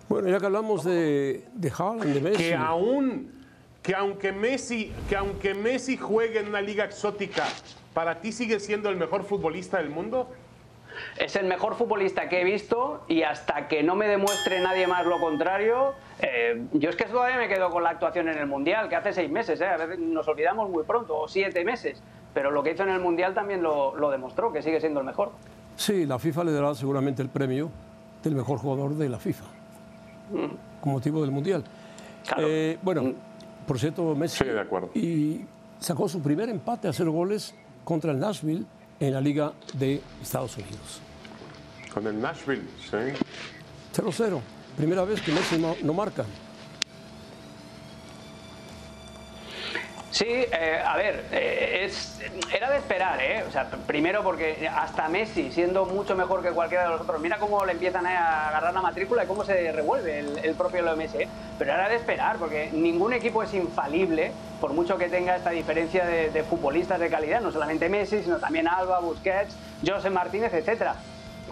Bueno, 0.09 0.27
ya 0.27 0.39
que 0.39 0.45
hablamos 0.47 0.83
de, 0.83 1.45
de 1.53 1.71
Haaland, 1.71 2.13
de 2.13 2.21
Messi. 2.21 2.37
Que 2.37 2.55
aún, 2.55 3.45
que 3.81 3.95
aunque 3.95 4.31
Messi, 4.33 4.91
que 5.07 5.15
aunque 5.15 5.53
Messi 5.53 5.95
juegue 5.95 6.39
en 6.39 6.47
una 6.47 6.59
liga 6.59 6.83
exótica, 6.83 7.45
¿para 7.93 8.19
ti 8.19 8.31
sigue 8.31 8.59
siendo 8.59 8.89
el 8.89 8.97
mejor 8.97 9.23
futbolista 9.23 9.77
del 9.77 9.89
mundo? 9.89 10.29
Es 11.17 11.35
el 11.35 11.45
mejor 11.45 11.75
futbolista 11.75 12.29
que 12.29 12.41
he 12.41 12.43
visto 12.43 13.03
y 13.07 13.23
hasta 13.23 13.67
que 13.67 13.83
no 13.83 13.95
me 13.95 14.07
demuestre 14.07 14.59
nadie 14.61 14.87
más 14.87 15.05
lo 15.05 15.19
contrario, 15.19 15.93
eh, 16.19 16.65
yo 16.73 16.89
es 16.89 16.95
que 16.95 17.05
todavía 17.05 17.37
me 17.37 17.47
quedo 17.47 17.69
con 17.69 17.83
la 17.83 17.91
actuación 17.91 18.29
en 18.29 18.37
el 18.37 18.47
Mundial, 18.47 18.89
que 18.89 18.95
hace 18.95 19.13
seis 19.13 19.29
meses, 19.29 19.59
eh, 19.61 19.67
a 19.67 19.77
veces 19.77 19.99
nos 19.99 20.27
olvidamos 20.27 20.69
muy 20.69 20.83
pronto, 20.83 21.17
o 21.17 21.27
siete 21.27 21.63
meses, 21.63 22.01
pero 22.33 22.51
lo 22.51 22.63
que 22.63 22.71
hizo 22.71 22.83
en 22.83 22.89
el 22.89 22.99
Mundial 22.99 23.33
también 23.33 23.61
lo, 23.61 23.95
lo 23.95 24.09
demostró, 24.09 24.51
que 24.51 24.61
sigue 24.61 24.79
siendo 24.79 24.99
el 24.99 25.05
mejor. 25.05 25.31
Sí, 25.75 26.05
la 26.05 26.19
FIFA 26.19 26.43
le 26.45 26.51
dará 26.51 26.75
seguramente 26.75 27.21
el 27.21 27.29
premio 27.29 27.69
del 28.23 28.35
mejor 28.35 28.59
jugador 28.59 28.95
de 28.95 29.09
la 29.09 29.19
FIFA, 29.19 29.45
mm. 30.31 30.81
con 30.81 30.93
motivo 30.93 31.21
del 31.21 31.31
Mundial. 31.31 31.63
Claro. 32.25 32.47
Eh, 32.47 32.77
bueno, 32.81 33.03
mm. 33.03 33.15
por 33.65 33.79
cierto, 33.79 34.15
Messi 34.15 34.43
sí, 34.43 34.45
de 34.45 34.59
acuerdo. 34.59 34.91
y 34.93 35.45
sacó 35.79 36.07
su 36.07 36.21
primer 36.21 36.49
empate 36.49 36.87
a 36.87 36.93
cero 36.93 37.11
goles 37.11 37.55
contra 37.83 38.11
el 38.11 38.19
Nashville 38.19 38.65
en 39.01 39.13
la 39.13 39.19
Liga 39.19 39.51
de 39.73 40.01
Estados 40.21 40.55
Unidos. 40.57 41.01
Con 41.93 42.07
el 42.07 42.21
Nashville, 42.21 42.63
sí. 42.89 42.97
0-0. 43.95 44.39
Primera 44.77 45.03
vez 45.03 45.19
que 45.21 45.33
Messi 45.33 45.57
no, 45.57 45.75
no 45.83 45.93
marca. 45.93 46.23
Sí, 50.21 50.27
eh, 50.29 50.79
a 50.85 50.97
ver, 50.97 51.25
eh, 51.31 51.91
era 52.53 52.69
de 52.69 52.77
esperar, 52.77 53.19
¿eh? 53.19 53.43
O 53.47 53.51
sea, 53.51 53.67
primero 53.87 54.21
porque 54.21 54.69
hasta 54.71 55.09
Messi, 55.09 55.51
siendo 55.51 55.87
mucho 55.87 56.15
mejor 56.15 56.43
que 56.43 56.51
cualquiera 56.51 56.83
de 56.83 56.89
los 56.91 57.01
otros, 57.01 57.19
mira 57.19 57.39
cómo 57.39 57.65
le 57.65 57.71
empiezan 57.71 58.05
a 58.05 58.49
agarrar 58.49 58.71
la 58.71 58.83
matrícula 58.83 59.23
y 59.23 59.27
cómo 59.27 59.43
se 59.43 59.71
revuelve 59.71 60.19
el, 60.19 60.53
propio 60.53 60.95
Messi, 60.95 61.23
¿eh? 61.23 61.27
Pero 61.57 61.73
era 61.73 61.89
de 61.89 61.95
esperar, 61.95 62.37
porque 62.37 62.69
ningún 62.71 63.13
equipo 63.13 63.41
es 63.41 63.51
infalible, 63.55 64.31
por 64.59 64.73
mucho 64.73 64.95
que 64.95 65.09
tenga 65.09 65.35
esta 65.35 65.49
diferencia 65.49 66.05
de, 66.05 66.29
de 66.29 66.43
futbolistas 66.43 66.99
de 66.99 67.09
calidad, 67.09 67.41
no 67.41 67.51
solamente 67.51 67.89
Messi, 67.89 68.21
sino 68.21 68.37
también 68.37 68.67
Alba, 68.67 68.99
Busquets, 68.99 69.55
José 69.83 70.11
Martínez, 70.11 70.53
etcétera. 70.53 70.97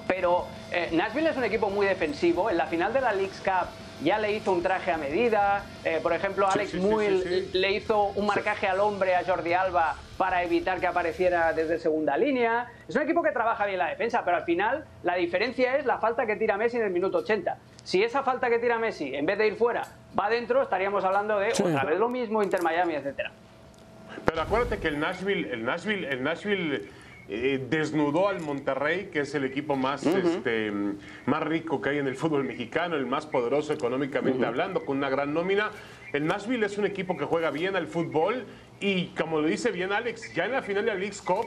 Pero 0.05 0.45
eh, 0.71 0.89
Nashville 0.91 1.31
es 1.31 1.37
un 1.37 1.43
equipo 1.43 1.71
muy 1.71 1.87
defensivo. 1.87 2.51
En 2.51 2.57
la 2.57 2.67
final 2.67 2.93
de 2.93 3.01
la 3.01 3.13
League's 3.13 3.41
Cup 3.41 3.67
ya 4.03 4.17
le 4.17 4.31
hizo 4.31 4.51
un 4.51 4.63
traje 4.63 4.91
a 4.91 4.97
medida. 4.97 5.63
Eh, 5.83 5.99
por 6.01 6.13
ejemplo, 6.13 6.47
Alex 6.49 6.71
sí, 6.71 6.79
sí, 6.79 6.85
Muil 6.85 7.23
sí, 7.23 7.57
le 7.57 7.71
hizo 7.73 8.05
un 8.15 8.25
marcaje 8.25 8.67
al 8.67 8.79
hombre 8.79 9.15
a 9.15 9.23
Jordi 9.23 9.53
Alba 9.53 9.95
para 10.17 10.43
evitar 10.43 10.79
que 10.79 10.87
apareciera 10.87 11.53
desde 11.53 11.79
segunda 11.79 12.17
línea. 12.17 12.67
Es 12.87 12.95
un 12.95 13.01
equipo 13.01 13.21
que 13.23 13.31
trabaja 13.31 13.65
bien 13.65 13.79
la 13.79 13.87
defensa, 13.87 14.23
pero 14.23 14.37
al 14.37 14.43
final 14.43 14.85
la 15.03 15.15
diferencia 15.15 15.77
es 15.77 15.85
la 15.85 15.97
falta 15.97 16.25
que 16.25 16.35
tira 16.35 16.57
Messi 16.57 16.77
en 16.77 16.83
el 16.83 16.91
minuto 16.91 17.19
80. 17.19 17.57
Si 17.83 18.03
esa 18.03 18.23
falta 18.23 18.49
que 18.49 18.59
tira 18.59 18.77
Messi, 18.77 19.15
en 19.15 19.25
vez 19.25 19.37
de 19.37 19.47
ir 19.47 19.55
fuera, 19.55 19.85
va 20.17 20.25
adentro, 20.27 20.61
estaríamos 20.61 21.03
hablando 21.03 21.39
de 21.39 21.51
otra 21.51 21.83
vez 21.83 21.99
lo 21.99 22.09
mismo, 22.09 22.43
Inter 22.43 22.61
Miami, 22.61 22.95
etcétera. 22.95 23.31
Pero 24.25 24.41
acuérdate 24.41 24.79
que 24.79 24.89
el 24.89 24.99
Nashville, 24.99 25.51
el 25.51 25.63
Nashville, 25.63 26.07
el 26.09 26.23
Nashville 26.23 26.89
eh, 27.29 27.63
desnudó 27.69 28.27
al 28.27 28.41
Monterrey, 28.41 29.09
que 29.11 29.19
es 29.21 29.35
el 29.35 29.45
equipo 29.45 29.75
más, 29.75 30.03
uh 30.05 30.09
-huh. 30.09 30.25
este, 30.25 30.71
más 31.25 31.43
rico 31.43 31.79
que 31.79 31.89
hay 31.89 31.97
en 31.99 32.07
el 32.07 32.15
fútbol 32.15 32.43
mexicano, 32.43 32.95
el 32.95 33.05
más 33.05 33.25
poderoso 33.25 33.71
económicamente 33.71 34.39
uh 34.39 34.43
-huh. 34.43 34.47
hablando, 34.47 34.83
con 34.83 34.97
una 34.97 35.09
gran 35.09 35.33
nómina. 35.33 35.71
El 36.11 36.25
Nashville 36.25 36.65
es 36.65 36.77
un 36.77 36.85
equipo 36.85 37.15
que 37.15 37.25
juega 37.25 37.51
bien 37.51 37.75
al 37.75 37.87
fútbol 37.87 38.45
y, 38.79 39.07
como 39.09 39.41
lo 39.41 39.47
dice 39.47 39.71
bien 39.71 39.91
Alex, 39.91 40.33
ya 40.33 40.45
en 40.45 40.53
la 40.53 40.63
final 40.63 40.85
de 40.85 40.91
la 40.91 40.97
League's 40.97 41.21
Cup 41.21 41.45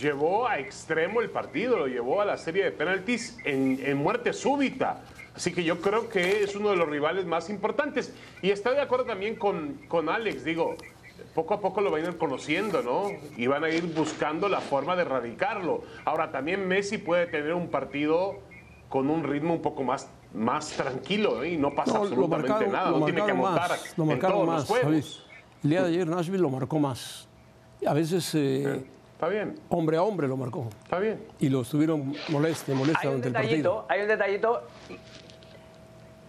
llevó 0.00 0.48
a 0.48 0.58
extremo 0.58 1.20
el 1.20 1.30
partido, 1.30 1.76
lo 1.76 1.86
llevó 1.86 2.20
a 2.20 2.24
la 2.24 2.36
serie 2.36 2.64
de 2.64 2.72
penaltis 2.72 3.38
en, 3.44 3.78
en 3.84 3.96
muerte 3.96 4.32
súbita. 4.32 5.02
Así 5.34 5.52
que 5.52 5.62
yo 5.62 5.80
creo 5.80 6.08
que 6.08 6.42
es 6.42 6.56
uno 6.56 6.70
de 6.70 6.76
los 6.76 6.88
rivales 6.88 7.24
más 7.24 7.50
importantes. 7.50 8.12
Y 8.42 8.50
estoy 8.50 8.74
de 8.74 8.82
acuerdo 8.82 9.04
también 9.04 9.36
con, 9.36 9.74
con 9.86 10.08
Alex, 10.08 10.44
digo, 10.44 10.76
poco 11.34 11.54
a 11.54 11.60
poco 11.60 11.80
lo 11.80 11.90
van 11.90 12.04
a 12.04 12.08
ir 12.08 12.18
conociendo, 12.18 12.82
¿no? 12.82 13.10
Y 13.36 13.46
van 13.46 13.64
a 13.64 13.68
ir 13.68 13.84
buscando 13.94 14.48
la 14.48 14.60
forma 14.60 14.96
de 14.96 15.02
erradicarlo. 15.02 15.82
Ahora, 16.04 16.30
también 16.30 16.66
Messi 16.66 16.98
puede 16.98 17.26
tener 17.26 17.54
un 17.54 17.68
partido 17.68 18.38
con 18.88 19.08
un 19.08 19.22
ritmo 19.24 19.54
un 19.54 19.62
poco 19.62 19.82
más, 19.82 20.08
más 20.34 20.70
tranquilo 20.70 21.42
¿eh? 21.42 21.52
y 21.52 21.56
no 21.56 21.74
pasa 21.74 21.94
no, 21.94 22.04
absolutamente 22.04 22.48
marcaron, 22.48 22.72
nada. 22.72 22.90
No 22.90 23.04
tiene 23.04 23.24
que 23.24 23.32
montar 23.32 23.70
más, 23.70 23.98
lo 23.98 24.04
marcaron 24.04 24.38
en 24.38 24.44
todos 24.44 24.48
más, 24.48 24.68
los 24.70 24.78
juegos. 24.80 25.26
El 25.62 25.70
día 25.70 25.82
de 25.82 25.88
ayer 25.88 26.06
Nashville 26.06 26.42
lo 26.42 26.50
marcó 26.50 26.78
más. 26.78 27.28
A 27.86 27.94
veces... 27.94 28.34
Eh, 28.34 28.84
Está 29.20 29.28
bien. 29.28 29.54
Hombre 29.68 29.98
a 29.98 30.02
hombre 30.02 30.26
lo 30.26 30.36
marcó. 30.38 30.70
Está 30.82 30.98
bien. 30.98 31.22
Y 31.38 31.50
lo 31.50 31.60
estuvieron 31.60 32.14
moleste, 32.30 32.72
moleste 32.72 33.06
durante 33.06 33.28
el 33.28 33.34
partido. 33.34 33.84
Hay 33.86 34.00
un 34.00 34.08
detallito 34.08 34.62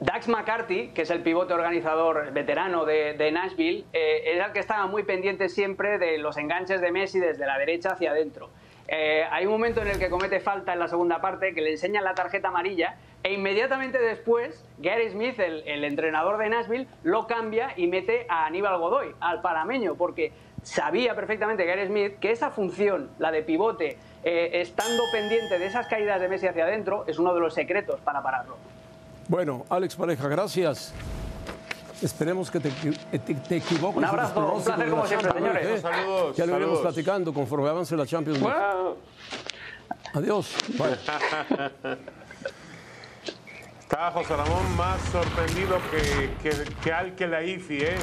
Dax 0.02 0.28
McCarthy, 0.30 0.88
que 0.96 1.04
es 1.04 1.12
el 1.12 1.22
pivote 1.22 1.54
organizador 1.54 2.32
veterano 2.34 2.86
de, 2.86 3.32
Nashville, 3.32 3.86
eh, 3.94 4.24
es 4.34 4.44
el 4.44 4.52
que 4.52 4.60
estaba 4.60 4.88
muy 4.88 5.04
pendiente 5.04 5.48
siempre 5.48 6.00
de 6.00 6.18
los 6.18 6.38
enganches 6.38 6.82
de 6.82 6.92
Messi 6.92 7.20
desde 7.20 7.46
la 7.46 7.60
derecha 7.60 7.90
hacia 7.90 8.10
adentro. 8.10 8.50
Eh, 8.88 9.24
hay 9.30 9.46
un 9.46 9.52
momento 9.52 9.80
en 9.84 9.90
el 9.90 10.00
que 10.00 10.10
comete 10.10 10.40
falta 10.40 10.74
en 10.74 10.80
la 10.80 10.88
segunda 10.88 11.22
parte, 11.22 11.54
que 11.54 11.62
le 11.62 11.70
enseñan 11.70 12.04
la 12.04 12.16
tarjeta 12.16 12.48
amarilla, 12.48 12.96
e 13.22 13.34
inmediatamente 13.34 14.00
después, 14.00 14.66
Gary 14.80 15.08
Smith, 15.12 15.40
el, 15.40 15.84
entrenador 15.84 16.40
de 16.40 16.50
Nashville, 16.50 16.88
lo 17.04 17.28
cambia 17.28 17.74
y 17.76 17.86
mete 17.86 18.26
a 18.28 18.48
Aníbal 18.48 18.80
Godoy, 18.80 19.14
al 19.20 19.42
parameño, 19.42 19.94
porque 19.94 20.32
sabía 20.64 21.14
perfectamente 21.14 21.64
Gary 21.64 21.86
Smith 21.86 22.18
que 22.20 22.32
esa 22.32 22.50
función, 22.50 23.12
la 23.20 23.32
de 23.32 23.44
pivote, 23.44 24.00
eh, 24.24 24.50
estando 24.54 25.04
pendiente 25.12 25.60
de 25.60 25.68
esas 25.68 25.86
caídas 25.86 26.20
de 26.20 26.28
Messi 26.28 26.48
hacia 26.48 26.64
adentro, 26.64 27.06
es 27.06 27.20
uno 27.20 27.36
de 27.36 27.40
los 27.40 27.54
secretos 27.54 28.02
para 28.02 28.24
pararlo. 28.24 28.71
Bueno, 29.32 29.66
Alex 29.70 29.96
Pareja, 29.96 30.28
gracias. 30.28 30.94
Esperemos 32.02 32.52
que 32.52 32.60
te, 32.60 32.70
te, 32.70 33.56
equivoques. 33.56 34.00
Un 34.00 34.04
abrazo, 34.04 34.56
un 34.56 34.62
placer 34.62 34.90
como 34.90 35.08
siempre, 35.08 35.32
señores. 35.32 35.68
¿eh? 35.68 35.78
Saludos. 35.80 36.36
Ya 36.36 36.46
lo 36.46 36.58
iremos 36.58 36.80
platicando 36.80 37.34
conforme 37.34 37.70
avance 37.70 37.96
la 37.96 38.06
Champions 38.06 38.42
League. 38.42 38.54
Adiós. 40.16 40.54
Está 43.80 44.12
José 44.12 44.36
Ramón 44.36 44.76
más 44.76 45.00
sorprendido 45.14 45.78
que, 45.90 46.32
que, 46.44 46.52
que 46.84 46.92
Al 46.92 47.16
que 47.16 47.26
la 47.26 47.42
IFI, 47.42 47.78
¿eh? 47.84 47.96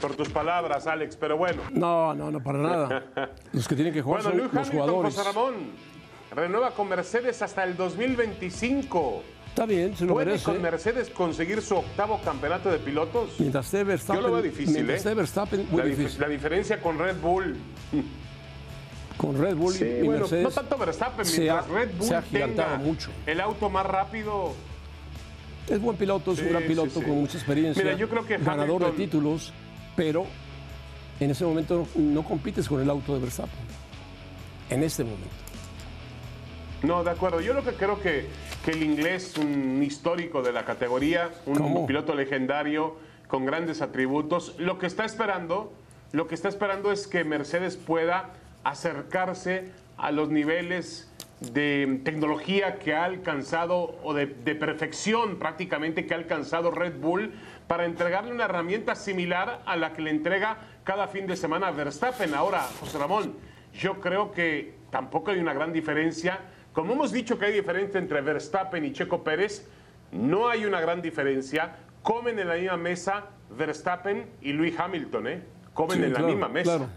Por 0.00 0.14
tus 0.14 0.28
palabras, 0.28 0.86
Alex, 0.86 1.16
pero 1.16 1.36
bueno. 1.36 1.62
No, 1.72 2.14
no, 2.14 2.30
no, 2.30 2.40
para 2.40 2.58
nada. 2.58 3.02
Los 3.52 3.66
que 3.66 3.74
tienen 3.74 3.92
que 3.92 4.02
jugar 4.02 4.22
son 4.22 4.38
los 4.38 4.52
jugadores. 4.70 5.16
José 5.16 5.28
Ramón 5.28 5.54
renueva 6.30 6.70
con 6.70 6.88
Mercedes 6.88 7.42
hasta 7.42 7.64
el 7.64 7.76
2025. 7.76 9.34
Está 9.56 9.64
bien, 9.64 9.96
se 9.96 10.04
lo 10.04 10.12
¿Puede 10.12 10.26
merece. 10.26 10.44
con 10.44 10.60
Mercedes 10.60 11.08
conseguir 11.08 11.62
su 11.62 11.76
octavo 11.76 12.20
campeonato 12.22 12.70
de 12.70 12.76
pilotos? 12.78 13.30
Mientras 13.38 13.64
esté 13.64 13.84
Verstappen, 13.84 14.20
Yo 14.22 14.28
lo 14.28 14.34
veo 14.34 14.42
difícil, 14.42 14.74
mientras 14.74 14.96
¿eh? 14.96 14.98
esté 14.98 15.14
Verstappen, 15.14 15.66
muy 15.70 15.78
La, 15.80 15.86
dif- 15.86 15.96
difícil. 15.96 16.20
la 16.20 16.28
diferencia 16.28 16.78
con 16.82 16.98
Red 16.98 17.16
Bull. 17.22 17.56
Con 19.16 19.38
Red 19.40 19.56
Bull 19.56 19.74
y- 19.74 19.78
Sí, 19.78 19.84
y 19.86 20.02
bueno, 20.02 20.20
Mercedes. 20.20 20.42
no 20.44 20.50
tanto 20.50 20.76
Verstappen, 20.76 21.26
mientras 21.26 21.64
ha- 21.64 21.72
Red 21.72 21.88
Bull 21.96 22.06
se 22.06 22.14
ha 22.16 22.20
tenga 22.20 22.76
mucho. 22.76 23.10
el 23.24 23.40
auto 23.40 23.70
más 23.70 23.86
rápido. 23.86 24.52
Es 25.70 25.80
buen 25.80 25.96
piloto, 25.96 26.32
es 26.32 26.38
Sí, 26.38 26.44
un 26.44 26.50
gran 26.50 26.62
piloto 26.64 27.00
sí. 27.00 27.06
con 27.06 27.12
mucha 27.12 27.38
experiencia. 27.38 27.82
Mira, 27.82 27.96
yo 27.96 28.10
creo 28.10 28.26
que 28.26 28.36
ganador 28.36 28.82
Hamilton- 28.82 28.90
de 28.90 29.04
títulos, 29.04 29.52
pero 29.96 30.26
en 31.18 31.30
ese 31.30 31.46
momento 31.46 31.88
no 31.94 32.22
compites 32.24 32.68
con 32.68 32.82
el 32.82 32.90
auto 32.90 33.14
de 33.14 33.20
Verstappen. 33.20 33.58
En 34.68 34.82
este 34.82 35.02
momento. 35.02 35.28
No, 36.82 37.02
de 37.02 37.10
acuerdo. 37.10 37.40
Yo 37.40 37.54
lo 37.54 37.64
que 37.64 37.72
creo 37.72 37.98
que, 38.02 38.26
que 38.66 38.72
el 38.72 38.82
inglés, 38.82 39.38
un 39.38 39.80
histórico 39.80 40.42
de 40.42 40.50
la 40.50 40.64
categoría, 40.64 41.30
un 41.46 41.54
¿Cómo? 41.54 41.86
piloto 41.86 42.16
legendario 42.16 42.96
con 43.28 43.46
grandes 43.46 43.80
atributos, 43.80 44.56
lo 44.58 44.76
que 44.80 44.88
está 44.88 45.04
esperando, 45.04 45.72
lo 46.10 46.26
que 46.26 46.34
está 46.34 46.48
esperando 46.48 46.90
es 46.90 47.06
que 47.06 47.22
Mercedes 47.22 47.76
pueda 47.76 48.30
acercarse 48.64 49.70
a 49.96 50.10
los 50.10 50.30
niveles 50.30 51.08
de 51.38 52.00
tecnología 52.02 52.80
que 52.80 52.92
ha 52.92 53.04
alcanzado 53.04 54.00
o 54.02 54.14
de, 54.14 54.26
de 54.26 54.56
perfección 54.56 55.38
prácticamente 55.38 56.04
que 56.04 56.14
ha 56.14 56.16
alcanzado 56.16 56.72
Red 56.72 56.98
Bull 56.98 57.34
para 57.68 57.84
entregarle 57.84 58.32
una 58.32 58.46
herramienta 58.46 58.96
similar 58.96 59.62
a 59.64 59.76
la 59.76 59.92
que 59.92 60.02
le 60.02 60.10
entrega 60.10 60.56
cada 60.82 61.06
fin 61.06 61.28
de 61.28 61.36
semana 61.36 61.68
a 61.68 61.70
Verstappen. 61.70 62.34
Ahora, 62.34 62.62
José 62.80 62.98
Ramón, 62.98 63.36
yo 63.74 64.00
creo 64.00 64.32
que 64.32 64.74
tampoco 64.90 65.30
hay 65.30 65.38
una 65.38 65.54
gran 65.54 65.72
diferencia. 65.72 66.40
Como 66.76 66.92
hemos 66.92 67.10
dicho 67.10 67.38
que 67.38 67.46
hay 67.46 67.54
diferencia 67.54 67.98
entre 67.98 68.20
Verstappen 68.20 68.84
y 68.84 68.92
Checo 68.92 69.24
Pérez, 69.24 69.66
no 70.12 70.46
hay 70.46 70.66
una 70.66 70.78
gran 70.78 71.00
diferencia. 71.00 71.74
Comen 72.02 72.38
en 72.38 72.48
la 72.48 72.54
misma 72.56 72.76
mesa 72.76 73.24
Verstappen 73.56 74.26
y 74.42 74.52
Lewis 74.52 74.78
Hamilton, 74.78 75.26
¿eh? 75.26 75.42
Comen 75.72 75.96
Sí, 75.96 76.04
en 76.04 76.12
la 76.12 76.18
misma 76.20 76.48
mesa. 76.50 76.76
claro. 76.76 76.90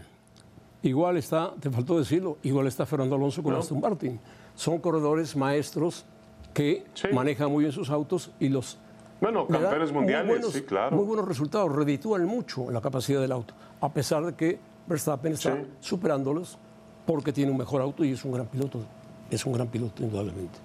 Igual 0.82 1.16
está, 1.16 1.54
te 1.58 1.70
faltó 1.70 1.98
decirlo, 1.98 2.36
igual 2.42 2.66
está 2.66 2.84
Fernando 2.84 3.16
Alonso 3.16 3.42
con 3.42 3.54
No. 3.54 3.60
Aston 3.60 3.80
Martin. 3.80 4.20
Son 4.54 4.78
corredores 4.80 5.34
maestros 5.34 6.04
que 6.52 6.84
Sí. 6.92 7.08
manejan 7.10 7.50
muy 7.50 7.64
bien 7.64 7.72
sus 7.72 7.88
autos 7.88 8.32
y 8.38 8.50
los 8.50 8.78
Bueno, 9.18 9.46
campeones 9.46 9.92
muy 9.92 10.00
mundiales, 10.00 10.28
buenos- 10.28 10.52
sí, 10.52 10.60
claro. 10.60 10.94
Muy 10.94 11.06
buenos 11.06 11.26
resultados, 11.26 11.74
reditúan 11.74 12.26
mucho 12.26 12.70
la 12.70 12.82
capacidad 12.82 13.18
del 13.22 13.32
auto, 13.32 13.54
a 13.80 13.88
pesar 13.90 14.26
de 14.26 14.34
que 14.34 14.58
Verstappen 14.86 15.32
está 15.32 15.56
Sí. 15.56 15.62
superándolos 15.80 16.58
porque 17.06 17.32
tiene 17.32 17.50
un 17.50 17.56
mejor 17.56 17.80
auto 17.80 18.04
y 18.04 18.12
es 18.12 18.22
un 18.26 18.32
gran 18.32 18.46
piloto. 18.46 18.80
Es 19.30 19.46
un 19.46 19.52
gran 19.52 19.68
piloto, 19.68 20.02
indudablemente. 20.02 20.58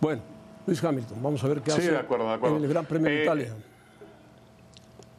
Bueno, 0.00 0.22
Luis 0.66 0.82
Hamilton, 0.82 1.22
vamos 1.22 1.42
a 1.44 1.48
ver 1.48 1.60
qué 1.62 1.70
Sí, 1.70 1.78
hace 1.80 1.90
de 1.92 1.98
acuerdo, 1.98 2.28
de 2.28 2.34
acuerdo. 2.34 2.56
en 2.58 2.62
el 2.64 2.68
Gran 2.68 2.84
Premio 2.86 3.08
de 3.10 3.18
Eh, 3.20 3.22
Italia, 3.24 3.54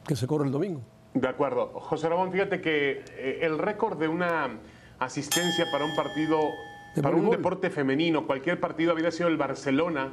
que 0.06 0.16
se 0.16 0.26
corre 0.26 0.46
el 0.46 0.52
domingo. 0.52 0.80
De 1.14 1.28
acuerdo. 1.28 1.68
José 1.74 2.08
Ramón, 2.08 2.30
fíjate 2.32 2.60
que 2.60 3.02
eh, 3.16 3.38
el 3.42 3.58
récord 3.58 3.98
de 3.98 4.08
una 4.08 4.50
asistencia 4.98 5.64
para 5.72 5.84
un 5.84 5.94
partido, 5.96 6.38
De 6.94 7.02
para 7.02 7.16
un 7.16 7.30
deporte 7.30 7.70
femenino, 7.70 8.26
cualquier 8.26 8.60
partido 8.60 8.92
había 8.92 9.10
sido 9.10 9.28
el 9.28 9.36
Barcelona, 9.36 10.12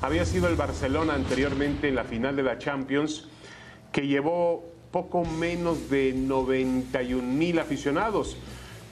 había 0.00 0.24
sido 0.24 0.48
el 0.48 0.56
Barcelona 0.56 1.14
anteriormente 1.14 1.88
en 1.88 1.94
la 1.94 2.04
final 2.04 2.36
de 2.36 2.42
la 2.42 2.58
Champions, 2.58 3.28
que 3.92 4.06
llevó 4.06 4.64
poco 4.90 5.24
menos 5.24 5.88
de 5.90 6.12
91 6.12 7.22
mil 7.22 7.58
aficionados. 7.58 8.36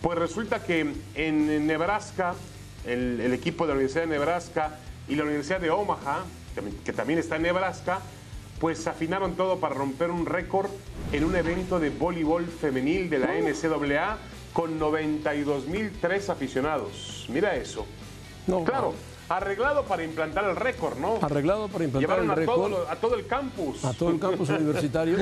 Pues 0.01 0.19
resulta 0.19 0.65
que 0.65 0.93
en 1.15 1.67
Nebraska, 1.67 2.35
el, 2.87 3.21
el 3.21 3.33
equipo 3.33 3.65
de 3.65 3.69
la 3.69 3.75
Universidad 3.75 4.03
de 4.03 4.09
Nebraska 4.09 4.79
y 5.09 5.15
la 5.17 5.25
Universidad 5.25 5.61
de 5.61 5.71
Omaha, 5.71 6.25
que- 6.85 6.93
también 6.93 7.19
está 7.19 7.37
en 7.37 7.43
Nebraska, 7.43 8.01
pues 8.61 8.87
afinaron 8.87 9.35
todo 9.35 9.59
para 9.59 9.75
romper 9.75 10.11
un 10.11 10.25
récord 10.27 10.71
en 11.13 11.25
un 11.25 11.35
evento 11.35 11.81
de 11.81 11.91
voleibol 11.91 12.47
femenil 12.47 13.11
de 13.11 13.19
la 13.19 13.35
NCAA 13.35 14.19
con 14.53 14.79
92.003 14.79 16.29
aficionados. 16.31 17.27
Mira 17.29 17.57
eso. 17.57 17.87
No, 18.47 18.65
Claro, 18.65 18.95
arreglado 19.29 19.85
para 19.85 20.05
implantar 20.05 20.45
el 20.45 20.57
récord, 20.57 20.99
¿no? 20.99 21.19
Arreglado 21.23 21.69
para 21.69 21.85
implantar 21.85 22.19
Llevaron 22.19 22.31
el 22.31 22.37
récord 22.37 22.71
lo- 22.71 22.89
a 22.89 22.97
todo 22.97 23.15
el 23.15 23.27
campus. 23.27 23.85
a 23.85 23.93
todo 23.95 24.11
el 24.11 24.19
campus 24.21 24.49
universitario 24.51 25.19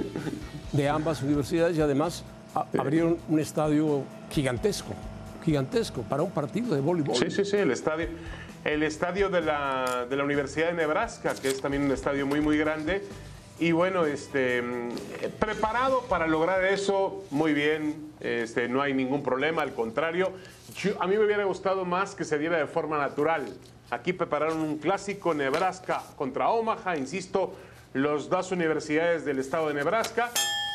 de 0.73 0.89
ambas 0.89 1.23
universidades 1.23 1.77
y 1.77 1.81
además 1.81 2.25
a- 2.55 2.67
abrieron 2.79 3.19
un 3.29 3.39
estadio 3.39 4.03
gigantesco, 4.31 4.95
gigantesco 5.43 6.03
para 6.03 6.23
un 6.23 6.31
partido 6.31 6.75
de 6.75 6.81
voleibol. 6.81 7.17
Sí, 7.17 7.31
sí, 7.31 7.45
sí, 7.45 7.57
el 7.57 7.71
estadio, 7.71 8.09
el 8.65 8.83
estadio 8.83 9.29
de 9.31 9.41
la, 9.41 10.07
de 10.09 10.17
la 10.17 10.25
Universidad 10.25 10.69
de 10.69 10.75
Nebraska, 10.75 11.35
que 11.41 11.49
es 11.49 11.61
también 11.61 11.83
un 11.85 11.93
estadio 11.93 12.27
muy, 12.27 12.41
muy 12.41 12.57
grande. 12.59 13.03
Y 13.59 13.73
bueno, 13.73 14.07
este, 14.07 14.63
preparado 15.39 16.03
para 16.09 16.27
lograr 16.27 16.65
eso, 16.65 17.25
muy 17.31 17.53
bien, 17.53 18.11
este, 18.21 18.69
no 18.69 18.81
hay 18.81 18.95
ningún 18.95 19.23
problema, 19.23 19.61
al 19.63 19.75
contrario, 19.75 20.33
yo- 20.77 21.01
a 21.03 21.07
mí 21.07 21.17
me 21.19 21.25
hubiera 21.27 21.45
gustado 21.45 21.85
más 21.85 22.15
que 22.15 22.25
se 22.25 22.39
diera 22.39 22.57
de 22.59 22.67
forma 22.67 22.97
natural. 22.99 23.45
Aquí 23.91 24.13
prepararon 24.15 24.61
un 24.61 24.79
clásico 24.79 25.35
Nebraska 25.35 26.03
contra 26.17 26.49
Omaha, 26.49 26.97
insisto, 26.97 27.53
los 27.93 28.31
dos 28.31 28.51
universidades 28.53 29.25
del 29.25 29.41
estado 29.41 29.69
de 29.69 29.75
Nebraska 29.75 30.31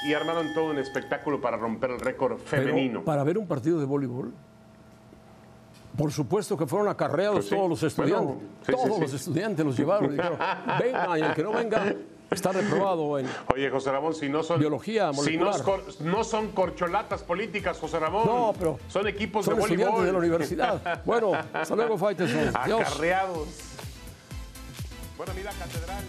y 0.08 0.14
armaron 0.14 0.54
todo 0.54 0.66
un 0.70 0.78
espectáculo 0.78 1.42
para 1.42 1.58
romper 1.58 1.90
el 1.92 2.00
récord 2.00 2.38
Pero 2.52 2.64
femenino. 2.68 3.04
para 3.04 3.24
ver 3.24 3.38
un 3.40 3.48
partido 3.48 3.80
de 3.80 3.86
voleibol, 3.86 4.32
por 5.98 6.12
supuesto 6.12 6.58
que 6.58 6.66
fueron 6.66 6.88
acarreados 6.88 7.36
Pues 7.38 7.50
sí. 7.50 7.56
todos 7.56 7.70
los 7.70 7.84
estudiantes. 7.84 8.26
Bueno, 8.28 8.42
sí, 8.62 8.66
sí, 8.66 8.72
todos 8.72 8.96
sí. 8.96 9.02
los 9.02 9.14
estudiantes 9.14 9.66
los 9.66 9.78
llevaron. 9.78 10.12
dijeron, 10.16 10.38
venga, 10.80 11.20
y 11.20 11.22
el 11.22 11.34
que 11.34 11.44
no 11.44 11.52
venga 11.52 11.94
está 12.32 12.52
reprobado 12.52 13.20
en... 13.20 13.28
Oye, 13.54 13.70
José 13.70 13.92
Ramón, 13.92 14.14
si 14.16 14.28
no 14.30 14.44
son. 14.44 14.60
Biología 14.60 15.14
si 15.14 15.38
no, 15.38 15.52
cor- 15.64 15.84
no 16.02 16.24
son 16.24 16.50
corcholatas 16.50 17.24
políticas, 17.24 17.78
José 17.80 18.00
Ramón. 18.00 18.26
No, 18.26 18.54
pero 18.58 18.80
Son 18.88 19.08
equipos 19.08 19.46
son 19.46 19.56
de 19.56 19.62
estudiantes 19.62 19.92
voleibol. 19.94 20.06
de 20.06 20.12
la 20.12 20.18
universidad. 20.20 21.02
Bueno, 21.06 21.32
hasta 21.54 21.76
luego. 21.76 21.96
Adiós. 22.08 22.82
Acarreados. 22.82 23.48
Bueno, 25.18 25.32
mira, 25.36 25.52
Catedral. 25.52 26.04